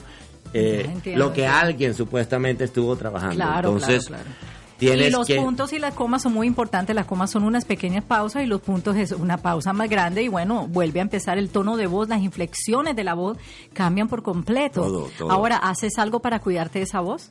[0.54, 1.48] eh, entiendo, lo que sí.
[1.48, 3.36] alguien supuestamente estuvo trabajando.
[3.36, 4.40] Claro, Entonces, claro, claro.
[4.78, 6.96] tienes y los que puntos y las comas son muy importantes.
[6.96, 10.28] Las comas son unas pequeñas pausas y los puntos es una pausa más grande y
[10.28, 13.38] bueno, vuelve a empezar el tono de voz, las inflexiones de la voz
[13.74, 14.82] cambian por completo.
[14.82, 15.32] Todo, todo.
[15.32, 17.30] Ahora, ¿haces algo para cuidarte de esa voz?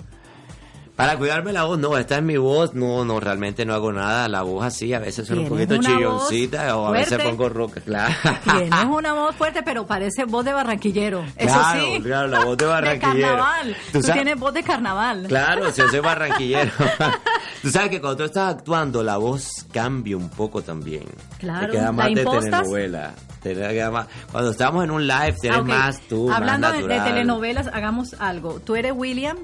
[0.96, 4.28] Para cuidarme la voz, no, esta es mi voz, no, no, realmente no hago nada,
[4.30, 8.14] la voz así, a veces suena un poquito chilloncita o a veces pongo roca, claro.
[8.44, 11.22] Tienes una voz fuerte, pero parece voz de barranquillero.
[11.36, 12.00] Eso Claro, sí.
[12.02, 13.28] claro, la voz de barranquillero.
[13.28, 13.76] carnaval.
[13.92, 15.24] Tú tienes voz de carnaval.
[15.28, 16.72] Claro, si yo soy barranquillero.
[17.62, 21.04] tú sabes que cuando tú estás actuando, la voz cambia un poco también.
[21.38, 22.44] Claro, Te queda ¿la más de impostas?
[22.44, 23.14] telenovela.
[23.42, 25.68] Te queda más- Cuando estamos en un live, tienes Ah, ok.
[25.68, 28.60] más tú, Hablando más de, de telenovelas, hagamos algo.
[28.60, 29.36] Tú eres William,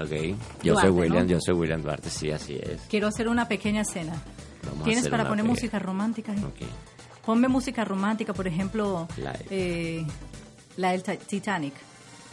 [0.00, 0.10] Ok,
[0.62, 1.30] yo Duarte, soy William, ¿no?
[1.30, 2.80] yo soy William Duarte, sí, así es.
[2.88, 4.14] quiero hacer una pequeña escena.
[4.66, 6.32] Vamos ¿Tienes para poner pequeña- música romántica?
[6.32, 6.42] ahí?
[6.44, 6.68] Ok.
[7.26, 9.06] Ponme música romántica, por ejemplo,
[9.50, 10.04] eh,
[10.76, 11.74] la del Ti- Titanic.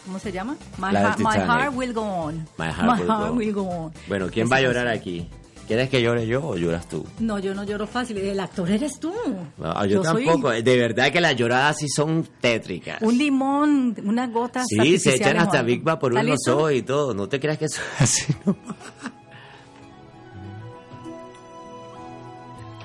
[0.06, 0.56] ¿Cómo se llama?
[0.78, 1.50] My, Heart- My Titanic.
[1.50, 2.48] Heart Will Go On.
[2.58, 3.38] My heart will go on.
[3.38, 3.94] will go on.
[4.08, 5.28] Bueno, ¿quién Esa va a llorar aquí?
[5.68, 7.06] ¿Quieres que llore yo o lloras tú?
[7.20, 8.18] No, yo no lloro fácil.
[8.18, 9.14] El actor eres tú.
[9.58, 10.52] No, yo, tampoco.
[10.52, 13.02] De verdad que las lloradas sí son tétricas.
[13.02, 15.62] Un limón, unas gotas Sí, se echan hasta.
[15.64, 17.14] Big por ¿Está unos ojos y todo.
[17.14, 18.34] No te creas que eso es así.
[18.46, 18.56] ¿no?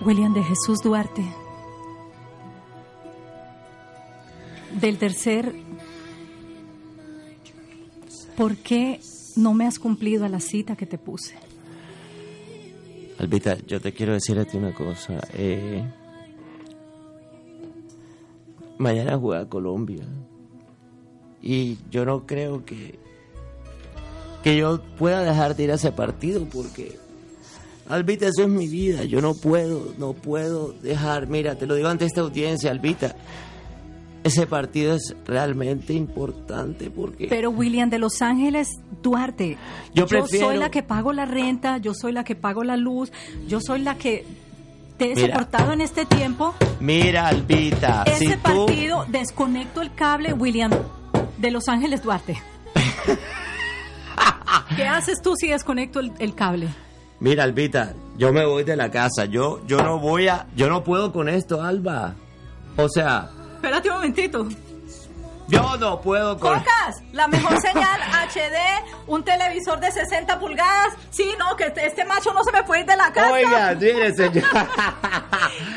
[0.05, 1.24] William de Jesús Duarte.
[4.80, 5.55] Del tercer,
[8.37, 9.01] ¿por qué
[9.37, 11.37] no me has cumplido a la cita que te puse?
[13.19, 15.21] Albita, yo te quiero decir a ti una cosa.
[15.35, 15.85] Eh,
[18.79, 20.05] mañana juega Colombia.
[21.41, 22.99] Y yo no creo que,
[24.43, 26.99] que yo pueda dejar de ir a ese partido porque,
[27.89, 29.05] Albita, eso es mi vida.
[29.05, 31.27] Yo no puedo, no puedo dejar.
[31.27, 33.17] Mira, te lo digo ante esta audiencia, Albita.
[34.25, 37.27] Ese partido es realmente importante porque...
[37.29, 38.68] Pero William de Los Ángeles
[39.03, 39.59] Duarte,
[39.95, 43.11] Yo prefiero- soy la que pago la renta, yo soy la que pago la luz,
[43.49, 44.25] yo soy la que
[44.97, 45.35] te he Mira.
[45.35, 46.55] soportado en este tiempo.
[46.79, 48.66] Mira, Albita, Ese si tú...
[48.66, 50.70] partido, desconecto el cable, William
[51.39, 52.41] de Los Ángeles Duarte.
[54.77, 56.68] ¿Qué haces tú si desconecto el, el cable?
[57.20, 59.25] Mira, Albita, yo me voy de la casa.
[59.27, 62.14] Yo, yo no voy a, yo no puedo con esto, Alba.
[62.77, 63.31] O sea,
[63.63, 64.49] Espérate un momentito.
[65.47, 66.59] yo no puedo con.
[66.59, 68.59] Cocas, la mejor señal HD,
[69.07, 70.95] un televisor de 60 pulgadas.
[71.11, 73.31] Sí, no, que este este macho no se me puede ir de la casa.
[73.33, 74.45] Oiga, mire, señor.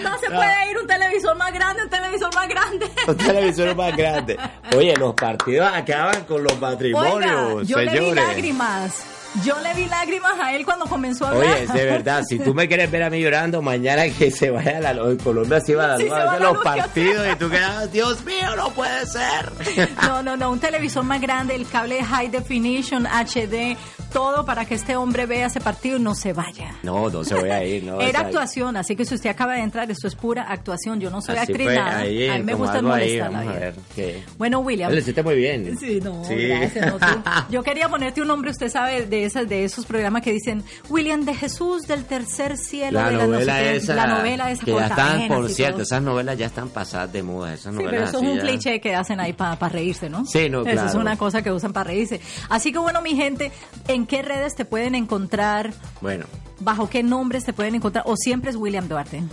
[0.02, 2.90] No se puede ir un televisor más grande, un televisor más grande.
[3.08, 4.38] Un televisor más grande.
[4.76, 8.28] Oye, los partidos acaban con los matrimonios, Oiga, yo le vi señores.
[8.28, 9.06] lágrimas.
[9.44, 11.54] Yo le vi lágrimas a él cuando comenzó a hablar.
[11.56, 14.80] Oye, de verdad, si tú me quieres ver a mí llorando, mañana que se vaya
[14.80, 15.22] la luz.
[15.22, 17.50] Colombia se va a la Sí, luz se a los luz, ¿qué partidos y tú
[17.50, 19.90] quedas, Dios mío, no puede ser.
[20.06, 23.76] No, no, no, un televisor más grande, el cable High Definition, HD,
[24.16, 26.74] todo para que este hombre vea ese partido y no se vaya.
[26.84, 27.99] No, no se voy a ir, no.
[27.99, 31.01] Era actuación, así que si usted acaba de entrar, esto es pura actuación.
[31.01, 31.97] Yo no soy Así actriz fue, nada.
[31.97, 33.59] ahí, a mí me gusta ahí, molestar la vamos a vida.
[33.66, 33.76] ver.
[33.93, 34.24] ¿qué?
[34.38, 34.89] Bueno, William.
[34.89, 35.78] Lo hiciste muy bien.
[35.78, 36.36] Sí, no, Sí.
[36.47, 36.88] gracias.
[36.93, 37.05] no, tú.
[37.49, 41.26] Yo quería ponerte un nombre, usted sabe, de esas, de esos programas que dicen William
[41.26, 43.01] de Jesús del tercer cielo.
[43.01, 43.95] La de las no sé novela qué, esa.
[43.95, 47.53] La novela esa Que ya están, por cierto, esas novelas ya están pasadas de moda.
[47.53, 50.26] Esas Sí, novelas pero eso es un ya- cliché que hacen ahí para reírse, ¿no?
[50.26, 50.99] Sí, no, Eso es claro.
[51.01, 52.22] una cosa que usan para reírse.
[52.47, 53.51] Así que bueno, mi gente,
[53.89, 55.74] ¿en qué redes te pueden encontrar?
[56.01, 56.26] Bueno.
[56.60, 58.06] ¿Bajo qué nombres te pueden encontrar?
[58.08, 59.24] ¿O siempre es William Duarte?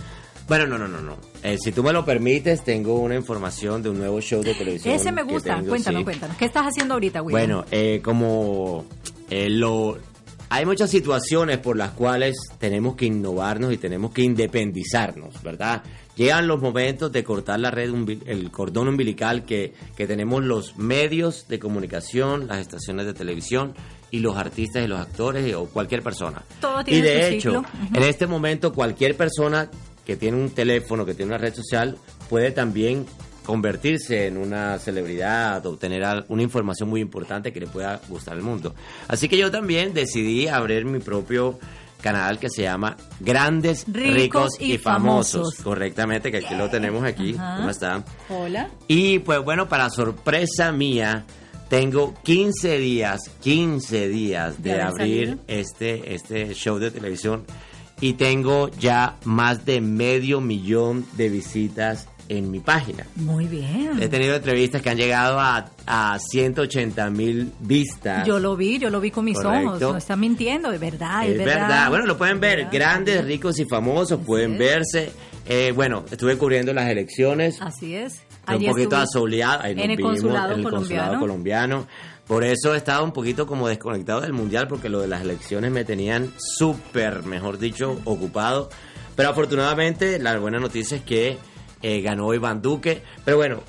[0.47, 1.17] Bueno, no, no, no, no.
[1.41, 4.93] Eh, si tú me lo permites, tengo una información de un nuevo show de televisión.
[4.93, 5.55] Ese me gusta.
[5.55, 6.03] tengo, cuéntanos, sí.
[6.03, 6.37] cuéntanos.
[6.37, 7.41] ¿Qué estás haciendo ahorita, William?
[7.41, 8.85] Bueno, eh, como
[9.29, 9.97] eh, lo...
[10.49, 15.81] Hay muchas situaciones por las cuales tenemos que innovarnos y tenemos que independizarnos, ¿verdad?
[16.15, 17.91] Llegan los momentos de cortar la red,
[18.27, 23.73] el cordón umbilical que, que tenemos los medios de comunicación, las estaciones de televisión
[24.11, 26.43] y los artistas y los actores o cualquier persona.
[26.61, 27.59] Todo tiene y de su hecho, ciclo.
[27.59, 27.97] Ujú.
[27.97, 29.71] en este momento cualquier persona
[30.05, 31.97] que tiene un teléfono, que tiene una red social,
[32.29, 33.07] puede también
[33.43, 38.73] convertirse en una celebridad, obtener una información muy importante que le pueda gustar al mundo.
[39.07, 41.59] Así que yo también decidí abrir mi propio
[42.03, 45.31] canal que se llama Grandes, Ricos Ricos, y y, famosos.
[45.33, 45.63] Famosos.
[45.63, 47.33] Correctamente, que aquí lo tenemos aquí.
[47.33, 47.57] Ajá.
[47.57, 48.03] ¿Cómo está?
[48.29, 48.69] Hola.
[48.87, 51.25] Y pues bueno, para sorpresa mía,
[51.69, 55.43] tengo 15 días, 15 días de, abrir salido.
[55.47, 57.45] este, este show de televisión
[58.01, 63.05] y tengo ya más de medio millón de visitas en mi página.
[63.15, 64.01] Muy bien.
[64.01, 68.25] He tenido entrevistas que han llegado a, a 180 mil vistas.
[68.25, 69.67] Yo lo vi, yo lo vi con mis Correcto.
[69.69, 69.81] ojos.
[69.81, 71.89] No está mintiendo, de verdad, Es verdad.
[71.89, 72.67] Bueno, lo pueden ver.
[72.71, 75.11] Grandes, ricos y famosos pueden verse.
[75.45, 77.61] Eh, bueno, estuve cubriendo las elecciones.
[77.61, 78.21] Así es.
[78.45, 79.61] Fue un poquito asoleado.
[79.63, 81.79] Ahí nos en el vimos, consulado en el consulado colombiano.
[81.85, 82.13] colombiano.
[82.27, 85.71] Por eso he estado un poquito como desconectado del mundial, porque lo de las elecciones
[85.71, 88.69] me tenían súper, mejor dicho, ocupado.
[89.15, 91.37] Pero afortunadamente, la buena noticia es que
[91.83, 93.03] eh, ganó Iván Duque.
[93.23, 93.61] Pero bueno,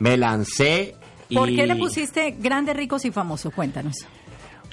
[0.00, 0.96] me lancé.
[1.28, 1.36] Y...
[1.36, 3.54] ¿Por qué le pusiste grandes, ricos y famosos?
[3.54, 3.94] Cuéntanos.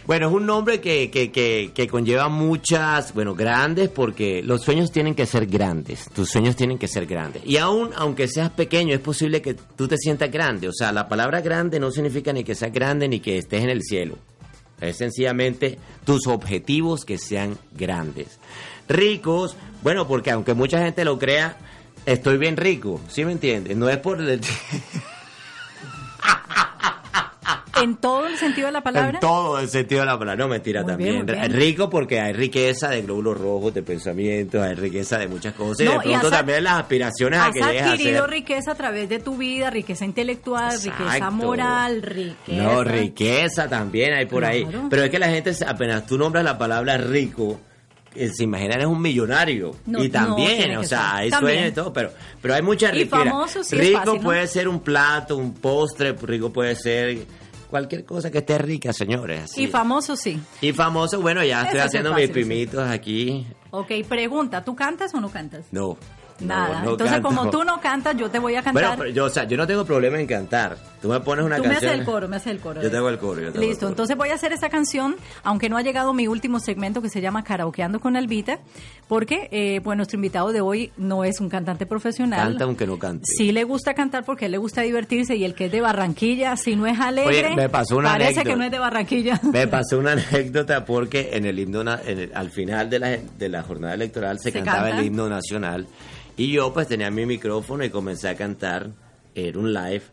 [0.07, 4.89] Bueno, es un nombre que, que, que, que conlleva muchas, bueno, grandes, porque los sueños
[4.89, 7.41] tienen que ser grandes, tus sueños tienen que ser grandes.
[7.45, 10.69] Y aún, aunque seas pequeño, es posible que tú te sientas grande.
[10.69, 13.69] O sea, la palabra grande no significa ni que seas grande ni que estés en
[13.69, 14.17] el cielo.
[14.79, 18.39] Es sencillamente tus objetivos que sean grandes.
[18.87, 21.57] Ricos, bueno, porque aunque mucha gente lo crea,
[22.07, 23.77] estoy bien rico, ¿sí me entiendes?
[23.77, 24.41] No es por el...
[27.79, 29.11] ¿En todo el sentido de la palabra?
[29.15, 30.43] En todo el sentido de la palabra.
[30.43, 31.25] No, mentira Muy también.
[31.27, 31.53] bien.
[31.53, 35.85] Rico porque hay riqueza de glóbulos rojos, de pensamientos, hay riqueza de muchas cosas.
[35.85, 38.75] No, y de pronto has- también las aspiraciones a Has que a adquirido riqueza a
[38.75, 42.63] través de tu vida, riqueza intelectual, riqueza moral, riqueza.
[42.63, 44.65] No, riqueza también hay por ahí.
[44.89, 47.59] Pero es que la gente, apenas tú nombras la palabra rico,
[48.33, 49.75] se imaginan es un millonario.
[49.85, 51.17] No, y también, o sea, ser.
[51.19, 51.55] hay También.
[51.57, 52.11] sueños y todo, pero,
[52.41, 53.63] pero hay mucha riqueza.
[53.63, 54.21] Sí rico fácil, ¿no?
[54.21, 57.25] puede ser un plato, un postre, rico puede ser
[57.69, 59.57] cualquier cosa que esté rica, señores.
[59.57, 60.39] Y famoso sí.
[60.61, 62.33] Y famoso, bueno, ya Eso estoy es haciendo mis sí.
[62.33, 63.45] pimitos aquí.
[63.71, 65.65] Ok, pregunta, ¿tú cantas o no cantas?
[65.71, 65.97] No.
[66.39, 66.81] Nada.
[66.83, 67.27] no Entonces, canto.
[67.29, 68.97] como tú no cantas, yo te voy a Bueno, cantar.
[68.99, 70.77] pero yo, o sea, yo no tengo problema en cantar.
[71.01, 71.89] Tú me pones una tú me canción.
[71.91, 72.81] haces el coro, me haces el coro.
[72.81, 73.41] Yo tengo el coro.
[73.41, 73.89] yo tengo el Listo, coro.
[73.91, 77.21] entonces voy a hacer esta canción, aunque no ha llegado mi último segmento que se
[77.21, 78.59] llama Karaokeando con Albita,
[79.07, 82.49] porque eh, pues nuestro invitado de hoy no es un cantante profesional.
[82.49, 83.23] Canta aunque no cante.
[83.25, 85.81] Sí le gusta cantar porque a él le gusta divertirse y el que es de
[85.81, 88.49] Barranquilla, si no es alegre, Oye, me pasó una parece anécdota.
[88.49, 89.39] que no es de Barranquilla.
[89.53, 93.49] Me pasó una anécdota porque en el himno, en el- al final de la, de
[93.49, 94.99] la jornada electoral se, ¿Se cantaba canta?
[94.99, 95.87] el himno nacional
[96.35, 98.89] y yo pues tenía mi micrófono y comencé a cantar,
[99.33, 100.03] era un live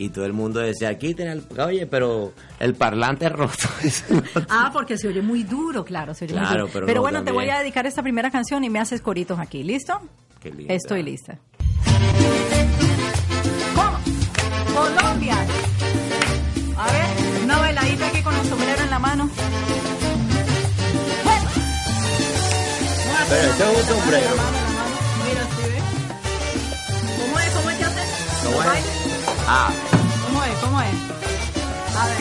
[0.00, 3.68] y todo el mundo decía, quiten el, oye, pero el parlante roto.
[4.48, 6.86] Ah, porque se oye muy duro, claro, se oye muy Claro, duro.
[6.86, 9.62] pero no, bueno, te voy a dedicar esta primera canción y me haces coritos aquí,
[9.62, 10.00] ¿listo?
[10.42, 10.72] Qué linda.
[10.72, 11.36] Estoy lista.
[13.74, 13.98] ¿Cómo?
[14.74, 15.36] Colombia.
[16.78, 19.28] A ver, una bailadita aquí con el sombrero en la mano.
[21.24, 21.48] Bueno.
[23.28, 24.30] Pero esto es un sombrero.
[25.28, 25.82] Mira, ¿sí ves?
[27.20, 27.50] ¿Cómo es?
[27.50, 28.00] ¿Cómo es que hace?
[28.46, 28.84] ¿Cómo ¿Lo es?
[29.46, 29.72] Ah,
[30.40, 30.58] ¿Cómo es?
[30.60, 31.96] ¿Cómo es?
[31.96, 32.16] A ver.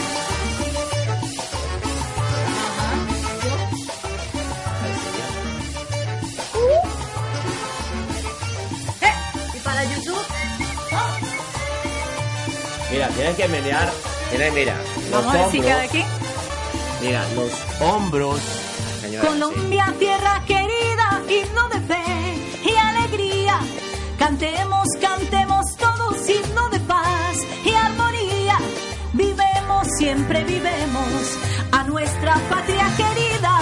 [9.01, 9.13] Eh,
[9.55, 10.25] ¿Y para YouTube?
[10.91, 11.17] Oh,
[12.91, 13.89] mira, tienes que menear,
[14.31, 14.75] mira, mira,
[15.11, 16.05] los Vamos a ver si hombros, queda aquí.
[17.01, 17.51] mira, los
[17.81, 18.39] hombros,
[19.01, 22.03] señora, Colombia, tierra querida, himno de fe
[22.63, 23.59] y alegría.
[24.17, 25.08] Cantemos, cantemos
[30.29, 31.37] siempre vivemos
[31.71, 33.59] a nuestra patria querida.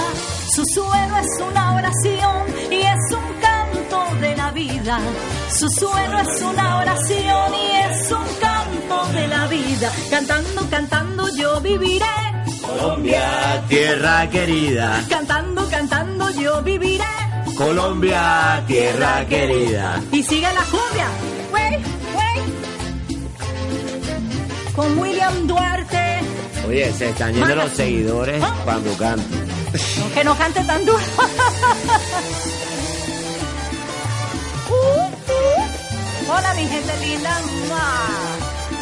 [0.54, 5.00] Su suelo es una oración y es un canto de la vida.
[5.50, 9.92] Su suelo es una oración y es un canto de la vida.
[10.10, 12.06] Cantando, cantando yo viviré.
[12.62, 17.06] Colombia, tierra querida, Cantando, cantando yo viviré.
[17.58, 20.02] Colombia, tierra querida.
[20.12, 21.08] Y sigue la cumbia.
[21.54, 21.84] Wey,
[22.18, 22.44] wey.
[24.76, 26.17] Con William Duarte.
[26.68, 28.54] Oye, se están yendo los seguidores Ah.
[28.66, 29.24] cuando canto.
[30.00, 31.00] No, que no cante tan duro.
[34.70, 36.32] Uh, uh.
[36.32, 37.40] Hola, mi gente linda.
[37.70, 38.08] ¡Mua!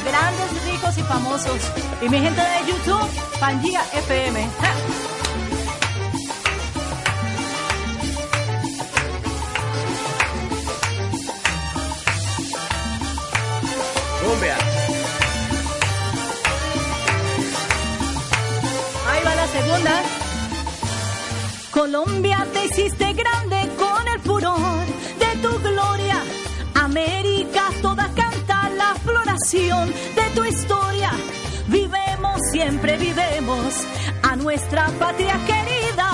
[0.03, 1.59] Grandes, ricos y famosos.
[2.01, 3.07] Y mi gente de YouTube,
[3.39, 4.47] Pangía FM.
[4.61, 4.73] ¡Ja!
[14.21, 14.57] Cumbia.
[21.75, 24.85] Colombia te hiciste grande con el furor
[25.19, 26.23] de tu gloria.
[26.73, 31.11] América toda canta la floración de tu historia.
[31.67, 33.73] Vivemos, siempre vivemos
[34.23, 36.09] a nuestra patria querida.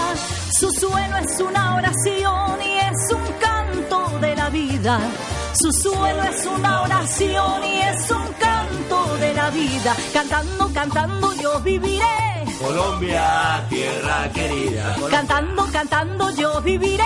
[0.51, 4.99] Su suelo es una oración y es un canto de la vida.
[5.53, 9.95] Su suelo es una oración y es un canto de la vida.
[10.11, 12.30] Cantando, cantando yo viviré.
[12.61, 14.95] Colombia, tierra querida.
[15.09, 17.03] Cantando, cantando yo viviré.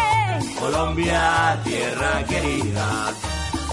[0.59, 3.13] Colombia, tierra querida.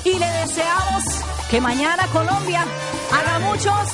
[0.04, 1.04] Y le deseamos
[1.50, 2.64] que mañana Colombia
[3.12, 3.88] haga muchos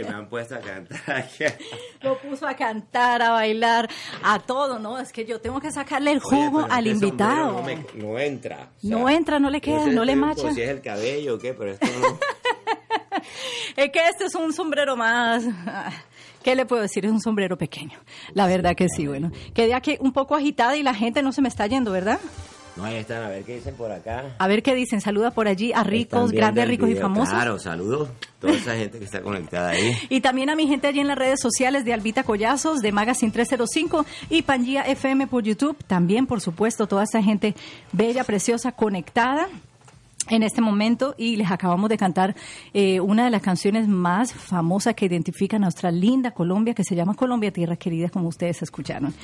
[0.00, 1.28] Oye, me han puesto a cantar.
[2.00, 3.88] Lo puso a cantar, a bailar,
[4.22, 4.98] a todo, ¿no?
[4.98, 7.52] Es que yo tengo que sacarle el jugo pero al este invitado.
[7.52, 8.68] No, me- no entra.
[8.78, 10.52] O sea, No entra, no le queda, no le macha.
[10.52, 12.18] Si es el cabello o qué, pero esto no.
[13.76, 15.44] Es que este es un sombrero más.
[16.42, 17.04] ¿Qué le puedo decir?
[17.04, 17.98] Es un sombrero pequeño.
[18.32, 19.30] La verdad que sí, bueno.
[19.54, 22.18] Quedé aquí un poco agitada y la gente no se me está yendo, ¿verdad?
[22.78, 24.36] No, ahí están, a ver qué dicen por acá.
[24.38, 25.00] A ver qué dicen.
[25.00, 27.02] Saluda por allí a ricos, grandes, ricos y video.
[27.02, 27.34] famosos.
[27.34, 28.08] Claro, saludos.
[28.38, 29.96] Toda esa gente que está conectada ahí.
[30.10, 33.32] Y también a mi gente allí en las redes sociales de Albita Collazos, de Magazine
[33.32, 35.76] 305 y Pangía FM por YouTube.
[35.88, 37.56] También, por supuesto, toda esa gente
[37.90, 39.48] bella, preciosa, conectada
[40.30, 42.34] en este momento y les acabamos de cantar
[42.72, 46.94] eh, una de las canciones más famosas que identifican a nuestra linda Colombia, que se
[46.94, 49.14] llama Colombia Tierra Querida, como ustedes escucharon.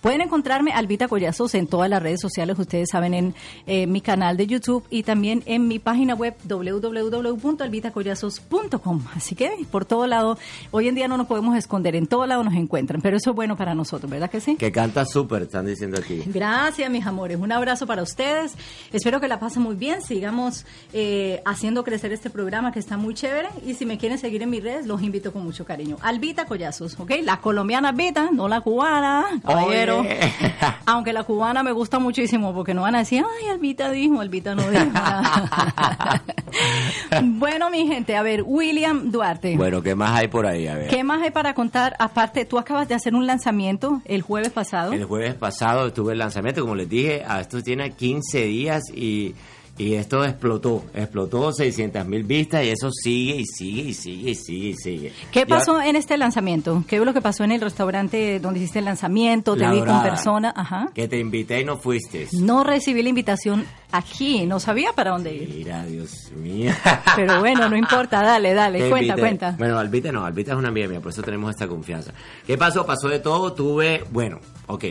[0.00, 3.34] Pueden encontrarme Albita Collazos en todas las redes sociales, ustedes saben, en
[3.66, 9.04] eh, mi canal de YouTube y también en mi página web www.albitacollazos.com.
[9.14, 10.38] Así que por todo lado,
[10.70, 13.36] hoy en día no nos podemos esconder, en todo lado nos encuentran, pero eso es
[13.36, 14.56] bueno para nosotros, ¿verdad que sí?
[14.56, 16.22] Que canta súper, están diciendo aquí.
[16.26, 17.38] Gracias, mis amores.
[17.38, 18.54] Un abrazo para ustedes.
[18.92, 20.02] Espero que la pasen muy bien.
[20.02, 20.53] Sigamos
[20.92, 23.48] eh, haciendo crecer este programa que está muy chévere.
[23.66, 25.96] Y si me quieren seguir en mis redes, los invito con mucho cariño.
[26.02, 27.12] Albita Collazos, ¿ok?
[27.22, 30.00] La colombiana Albita, no la cubana, caballero.
[30.00, 30.18] Oye.
[30.86, 34.54] Aunque la cubana me gusta muchísimo porque no van a decir, ay, Albita dijo, Albita
[34.54, 34.84] no dijo.
[34.86, 36.22] nada".
[37.22, 39.56] bueno, mi gente, a ver, William Duarte.
[39.56, 40.66] Bueno, ¿qué más hay por ahí?
[40.66, 40.88] A ver.
[40.88, 41.96] ¿Qué más hay para contar?
[41.98, 44.92] Aparte, tú acabas de hacer un lanzamiento el jueves pasado.
[44.92, 49.34] El jueves pasado tuve el lanzamiento, como les dije, a esto tiene 15 días y,
[49.76, 54.34] y esto explotó, explotó 600 mil vistas y eso sigue y sigue y sigue y
[54.36, 55.12] sigue y sigue.
[55.32, 56.84] ¿Qué pasó en este lanzamiento?
[56.86, 59.54] ¿Qué es lo que pasó en el restaurante donde hiciste el lanzamiento?
[59.54, 60.90] Te La vi con persona, ajá.
[60.94, 62.28] Que te invité y no fuiste.
[62.32, 65.48] No recibí la invitación aquí, no sabía para dónde ir.
[65.48, 66.72] Mira, Dios mío.
[67.16, 69.20] Pero bueno, no importa, dale, dale, Te cuenta, invité.
[69.20, 69.54] cuenta.
[69.58, 72.12] Bueno, Albita no, Albita es una amiga mía, por eso tenemos esta confianza.
[72.46, 72.86] ¿Qué pasó?
[72.86, 74.84] Pasó de todo, tuve, bueno, ok.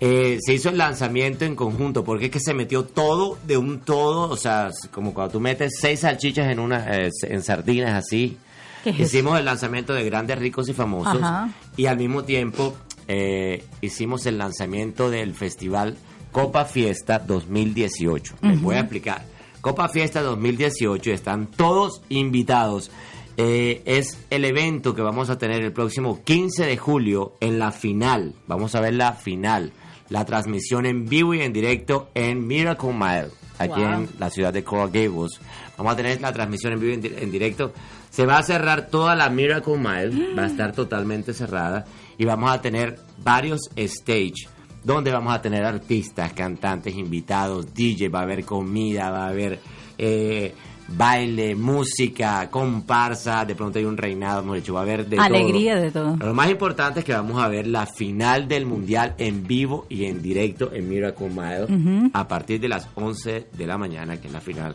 [0.00, 3.80] Eh, se hizo el lanzamiento en conjunto, porque es que se metió todo de un
[3.80, 8.36] todo, o sea, como cuando tú metes seis salchichas en una, eh, en sardinas así.
[8.82, 11.22] ¿Qué es Hicimos el lanzamiento de grandes, ricos y famosos.
[11.22, 11.48] Ajá.
[11.76, 12.74] Y al mismo tiempo
[13.08, 15.96] eh, hicimos el lanzamiento del festival
[16.32, 18.34] Copa Fiesta 2018.
[18.42, 19.24] Les voy a explicar.
[19.60, 22.90] Copa Fiesta 2018 están todos invitados.
[23.36, 27.72] Eh, es el evento que vamos a tener el próximo 15 de julio en la
[27.72, 28.34] final.
[28.46, 29.72] Vamos a ver la final.
[30.10, 33.28] La transmisión en vivo y en directo en Miracle Mile,
[33.58, 33.92] aquí Wow.
[33.92, 35.40] en la ciudad de Coral Gables.
[35.76, 37.72] Vamos a tener la transmisión en vivo y en directo.
[38.10, 41.84] Se va a cerrar toda la Miracle Mile, va a estar totalmente cerrada
[42.18, 44.48] y vamos a tener varios stage
[44.84, 49.58] donde vamos a tener artistas, cantantes, invitados, DJ, va a haber comida, va a haber
[49.96, 50.54] eh,
[50.88, 55.74] baile, música, comparsa, de pronto hay un reinado, hemos dicho, va a haber de Alegría
[55.74, 55.82] todo.
[55.82, 56.16] de todo.
[56.28, 60.04] Lo más importante es que vamos a ver la final del mundial en vivo y
[60.04, 64.32] en directo en Miracle Mile a partir de las 11 de la mañana, que es
[64.32, 64.74] la final.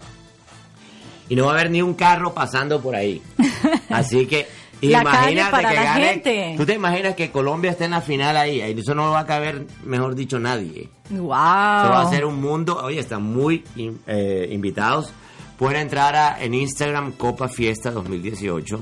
[1.30, 3.22] Y no va a haber ni un carro pasando por ahí.
[3.90, 4.48] Así que
[4.82, 6.06] La imagínate para que la gane.
[6.08, 6.54] gente.
[6.58, 8.60] ¿Tú te imaginas que Colombia esté en la final ahí?
[8.62, 10.90] Eso no va a caber, mejor dicho, nadie.
[11.12, 11.22] Wow.
[11.28, 12.80] Eso va a ser un mundo.
[12.84, 13.64] Oye, están muy
[14.08, 15.14] eh, invitados.
[15.60, 18.82] Pueden entrar en Instagram Copa Fiesta 2018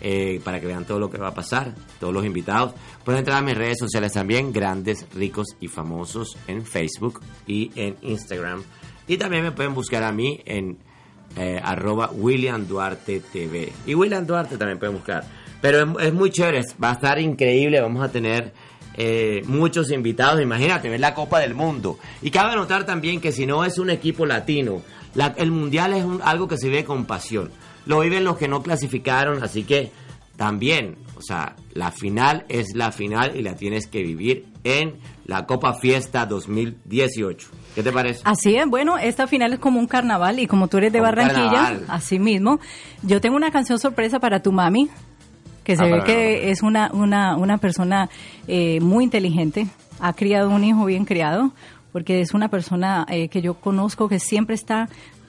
[0.00, 2.72] eh, para que vean todo lo que va a pasar, todos los invitados.
[3.04, 7.96] Pueden entrar a mis redes sociales también, grandes, ricos y famosos en Facebook y en
[8.02, 8.62] Instagram.
[9.08, 10.78] Y también me pueden buscar a mí en
[11.36, 13.72] eh, arroba William Duarte TV.
[13.84, 15.24] Y William Duarte también pueden buscar.
[15.60, 18.52] Pero es, muy chévere, va a estar increíble, vamos a tener
[18.96, 21.98] eh, muchos invitados, imagínate, ver la Copa del Mundo.
[22.22, 24.82] Y cabe notar también que si no es un equipo latino,
[25.14, 27.50] la- el Mundial es un- algo que se vive con pasión.
[27.86, 29.90] Lo viven los que no clasificaron, así que
[30.36, 34.94] también, o sea, la final es la final y la tienes que vivir en
[35.26, 37.48] la Copa Fiesta 2018.
[37.74, 38.20] ¿Qué te parece?
[38.24, 41.10] Así es, bueno, esta final es como un carnaval y como tú eres de Como
[41.10, 41.84] Barranquilla, carnaval.
[41.88, 42.58] así mismo,
[43.02, 44.88] yo tengo una canción sorpresa para tu mami,
[45.64, 48.08] que se Ah, ve que es una, una, una persona
[48.48, 49.66] eh, muy inteligente,
[50.00, 51.52] ha criado un hijo bien criado,
[51.94, 54.88] porque es una persona eh, que yo conozco que siempre está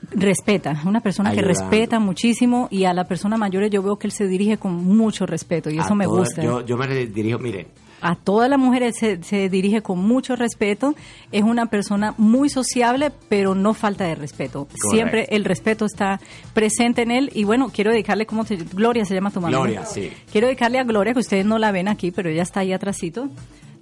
[0.10, 4.12] respeta, una persona que respeta muchísimo y a la persona mayor yo veo que él
[4.12, 6.42] se dirige con mucho respeto y eso me gusta.
[6.42, 7.68] Yo, yo me dirijo, mire,
[8.02, 10.96] a todas las mujeres se, se dirige con mucho respeto.
[11.32, 14.68] Es una persona muy sociable, pero no falta de respeto.
[14.90, 16.20] Siempre el respeto está
[16.56, 17.30] presente en él.
[17.36, 19.56] Y bueno, quiero dedicarle, ¿cómo te Gloria se llama tu mamá?
[19.56, 20.12] Gloria, sí.
[20.32, 23.30] Quiero dedicarle a Gloria, que ustedes no la ven aquí, pero ella está ahí atrásito.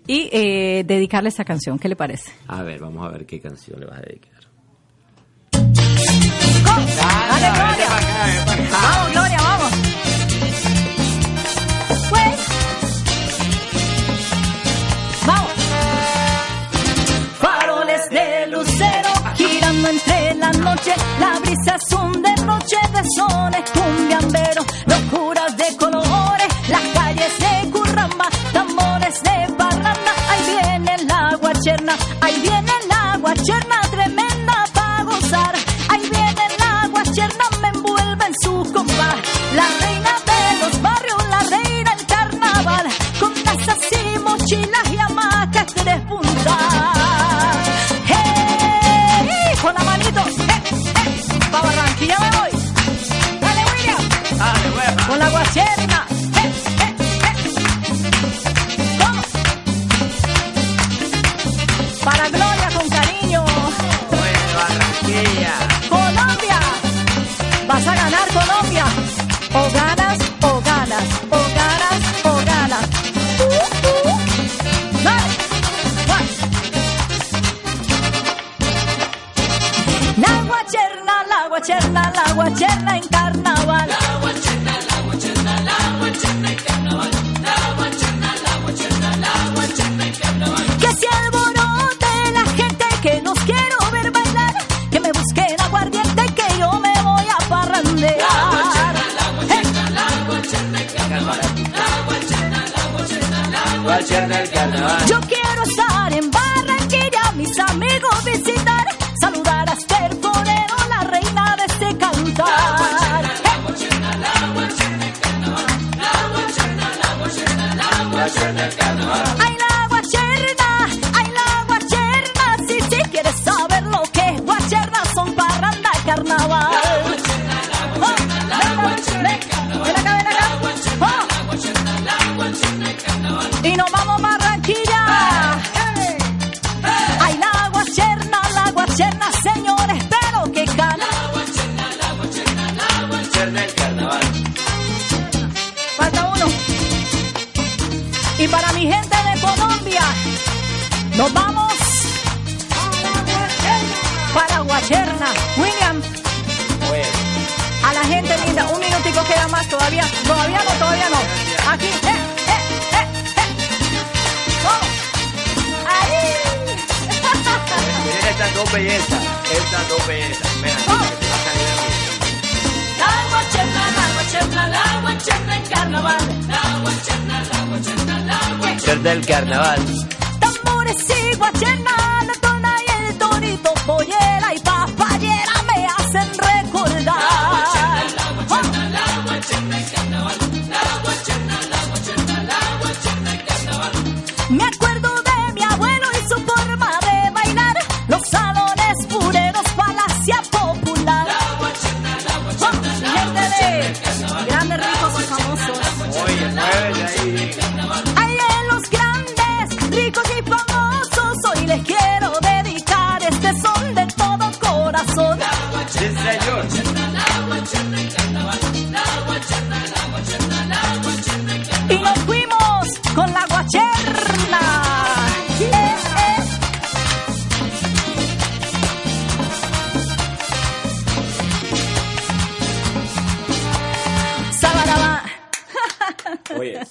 [0.08, 1.80] Y eh, dedicarle esta canción.
[1.80, 2.32] ¿Qué le parece?
[2.48, 4.34] a ver, vamos a ver qué canción le vas a dedicar.
[6.64, 7.88] ¡Dale, Gloria!
[8.72, 9.72] ¡Vamos, Gloria, vamos!
[12.10, 12.40] Pues,
[15.26, 15.52] ¡Vamos!
[17.40, 24.43] Faroles de lucero girando entre la noche, la brisa es un derroche de sones cumbiamberos,
[32.22, 32.63] ahí viene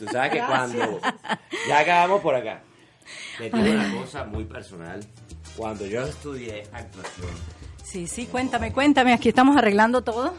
[0.05, 1.00] tú sabes que cuando
[1.68, 2.62] ya acabamos por acá,
[3.38, 5.00] te digo una cosa muy personal.
[5.57, 7.30] Cuando yo estudié actuación,
[7.84, 9.12] Sí, sí, cuéntame, cuéntame.
[9.12, 10.34] Aquí estamos arreglando todo.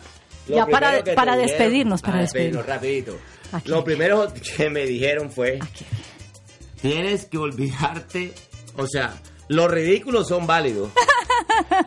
[0.48, 2.66] lo ya para, para despedirnos, para despedirnos.
[2.66, 3.16] rapidito.
[3.52, 3.70] Aquí.
[3.70, 5.60] Lo primero que me dijeron fue,
[6.82, 8.34] tienes que olvidarte,
[8.76, 9.14] o sea,
[9.48, 10.90] los ridículos son válidos,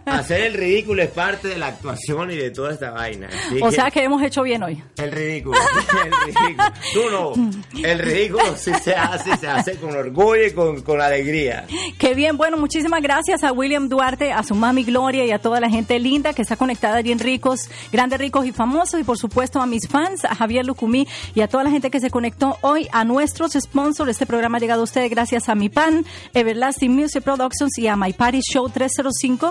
[0.05, 3.29] hacer el ridículo es parte de la actuación y de toda esta vaina.
[3.29, 4.83] Así O sea que hemos hecho bien hoy.
[4.97, 5.59] El ridículo,
[6.05, 6.73] el ridículo.
[6.93, 11.67] Tú no, el ridículo sí se hace, se hace con orgullo y con, con alegría.
[11.99, 15.61] Qué bien, bueno, muchísimas gracias a William Duarte, a su mami Gloria y a toda
[15.61, 19.19] la gente linda que está conectada allí en Ricos, Grandes Ricos y Famosos y por
[19.19, 22.59] supuesto a mis fans, a Javier Lucumí y a toda la gente que se conectó
[22.63, 24.11] hoy a nuestros sponsors.
[24.11, 26.05] Este programa ha llegado a ustedes gracias a Mi Pan,
[26.35, 29.46] Everlasting Music Productions y a My Party Show 305.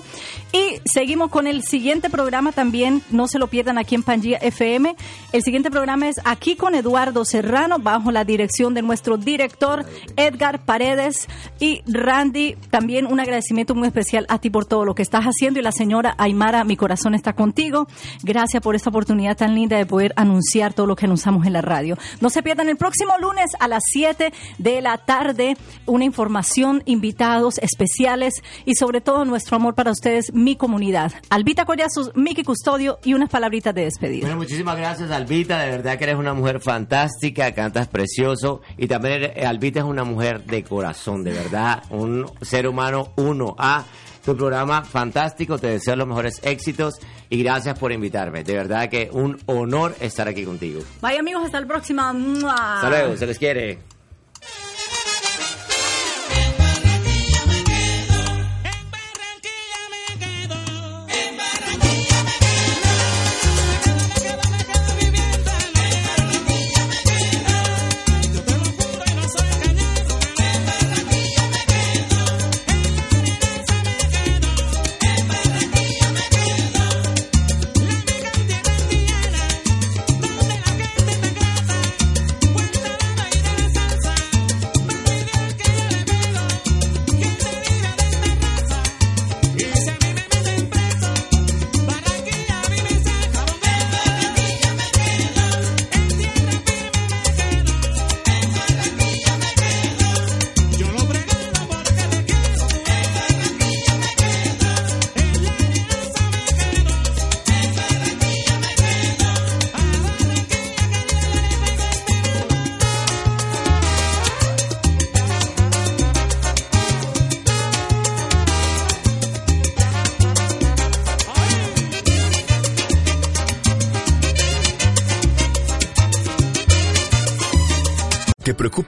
[0.51, 4.95] Y seguimos con el siguiente programa también, no se lo pierdan aquí en Pangía FM.
[5.31, 9.85] El siguiente programa es aquí con Eduardo Serrano bajo la dirección de nuestro director
[10.15, 11.27] Edgar Paredes
[11.59, 12.55] y Randy.
[12.69, 15.71] También un agradecimiento muy especial a ti por todo lo que estás haciendo y la
[15.71, 17.87] señora Aymara, mi corazón está contigo.
[18.23, 21.61] Gracias por esta oportunidad tan linda de poder anunciar todo lo que anunciamos en la
[21.61, 21.97] radio.
[22.21, 27.57] No se pierdan el próximo lunes a las 7 de la tarde una información, invitados
[27.59, 31.11] especiales y sobre todo nuestro amor ustedes, mi comunidad.
[31.29, 34.21] Albita Collazos, Miki Custodio y unas palabritas de despedida.
[34.21, 35.59] Bueno, muchísimas gracias, Albita.
[35.59, 38.61] De verdad que eres una mujer fantástica, cantas precioso.
[38.77, 41.83] Y también eres- Albita es una mujer de corazón, de verdad.
[41.89, 43.55] Un ser humano uno.
[43.57, 43.83] A
[44.23, 45.57] tu programa fantástico.
[45.59, 46.95] Te deseo los mejores éxitos
[47.29, 48.43] y gracias por invitarme.
[48.43, 50.81] De verdad que un honor estar aquí contigo.
[51.01, 52.11] Bye amigos, hasta la próxima.
[52.11, 52.53] ¡Mua!
[52.77, 53.79] Hasta luego, se les quiere.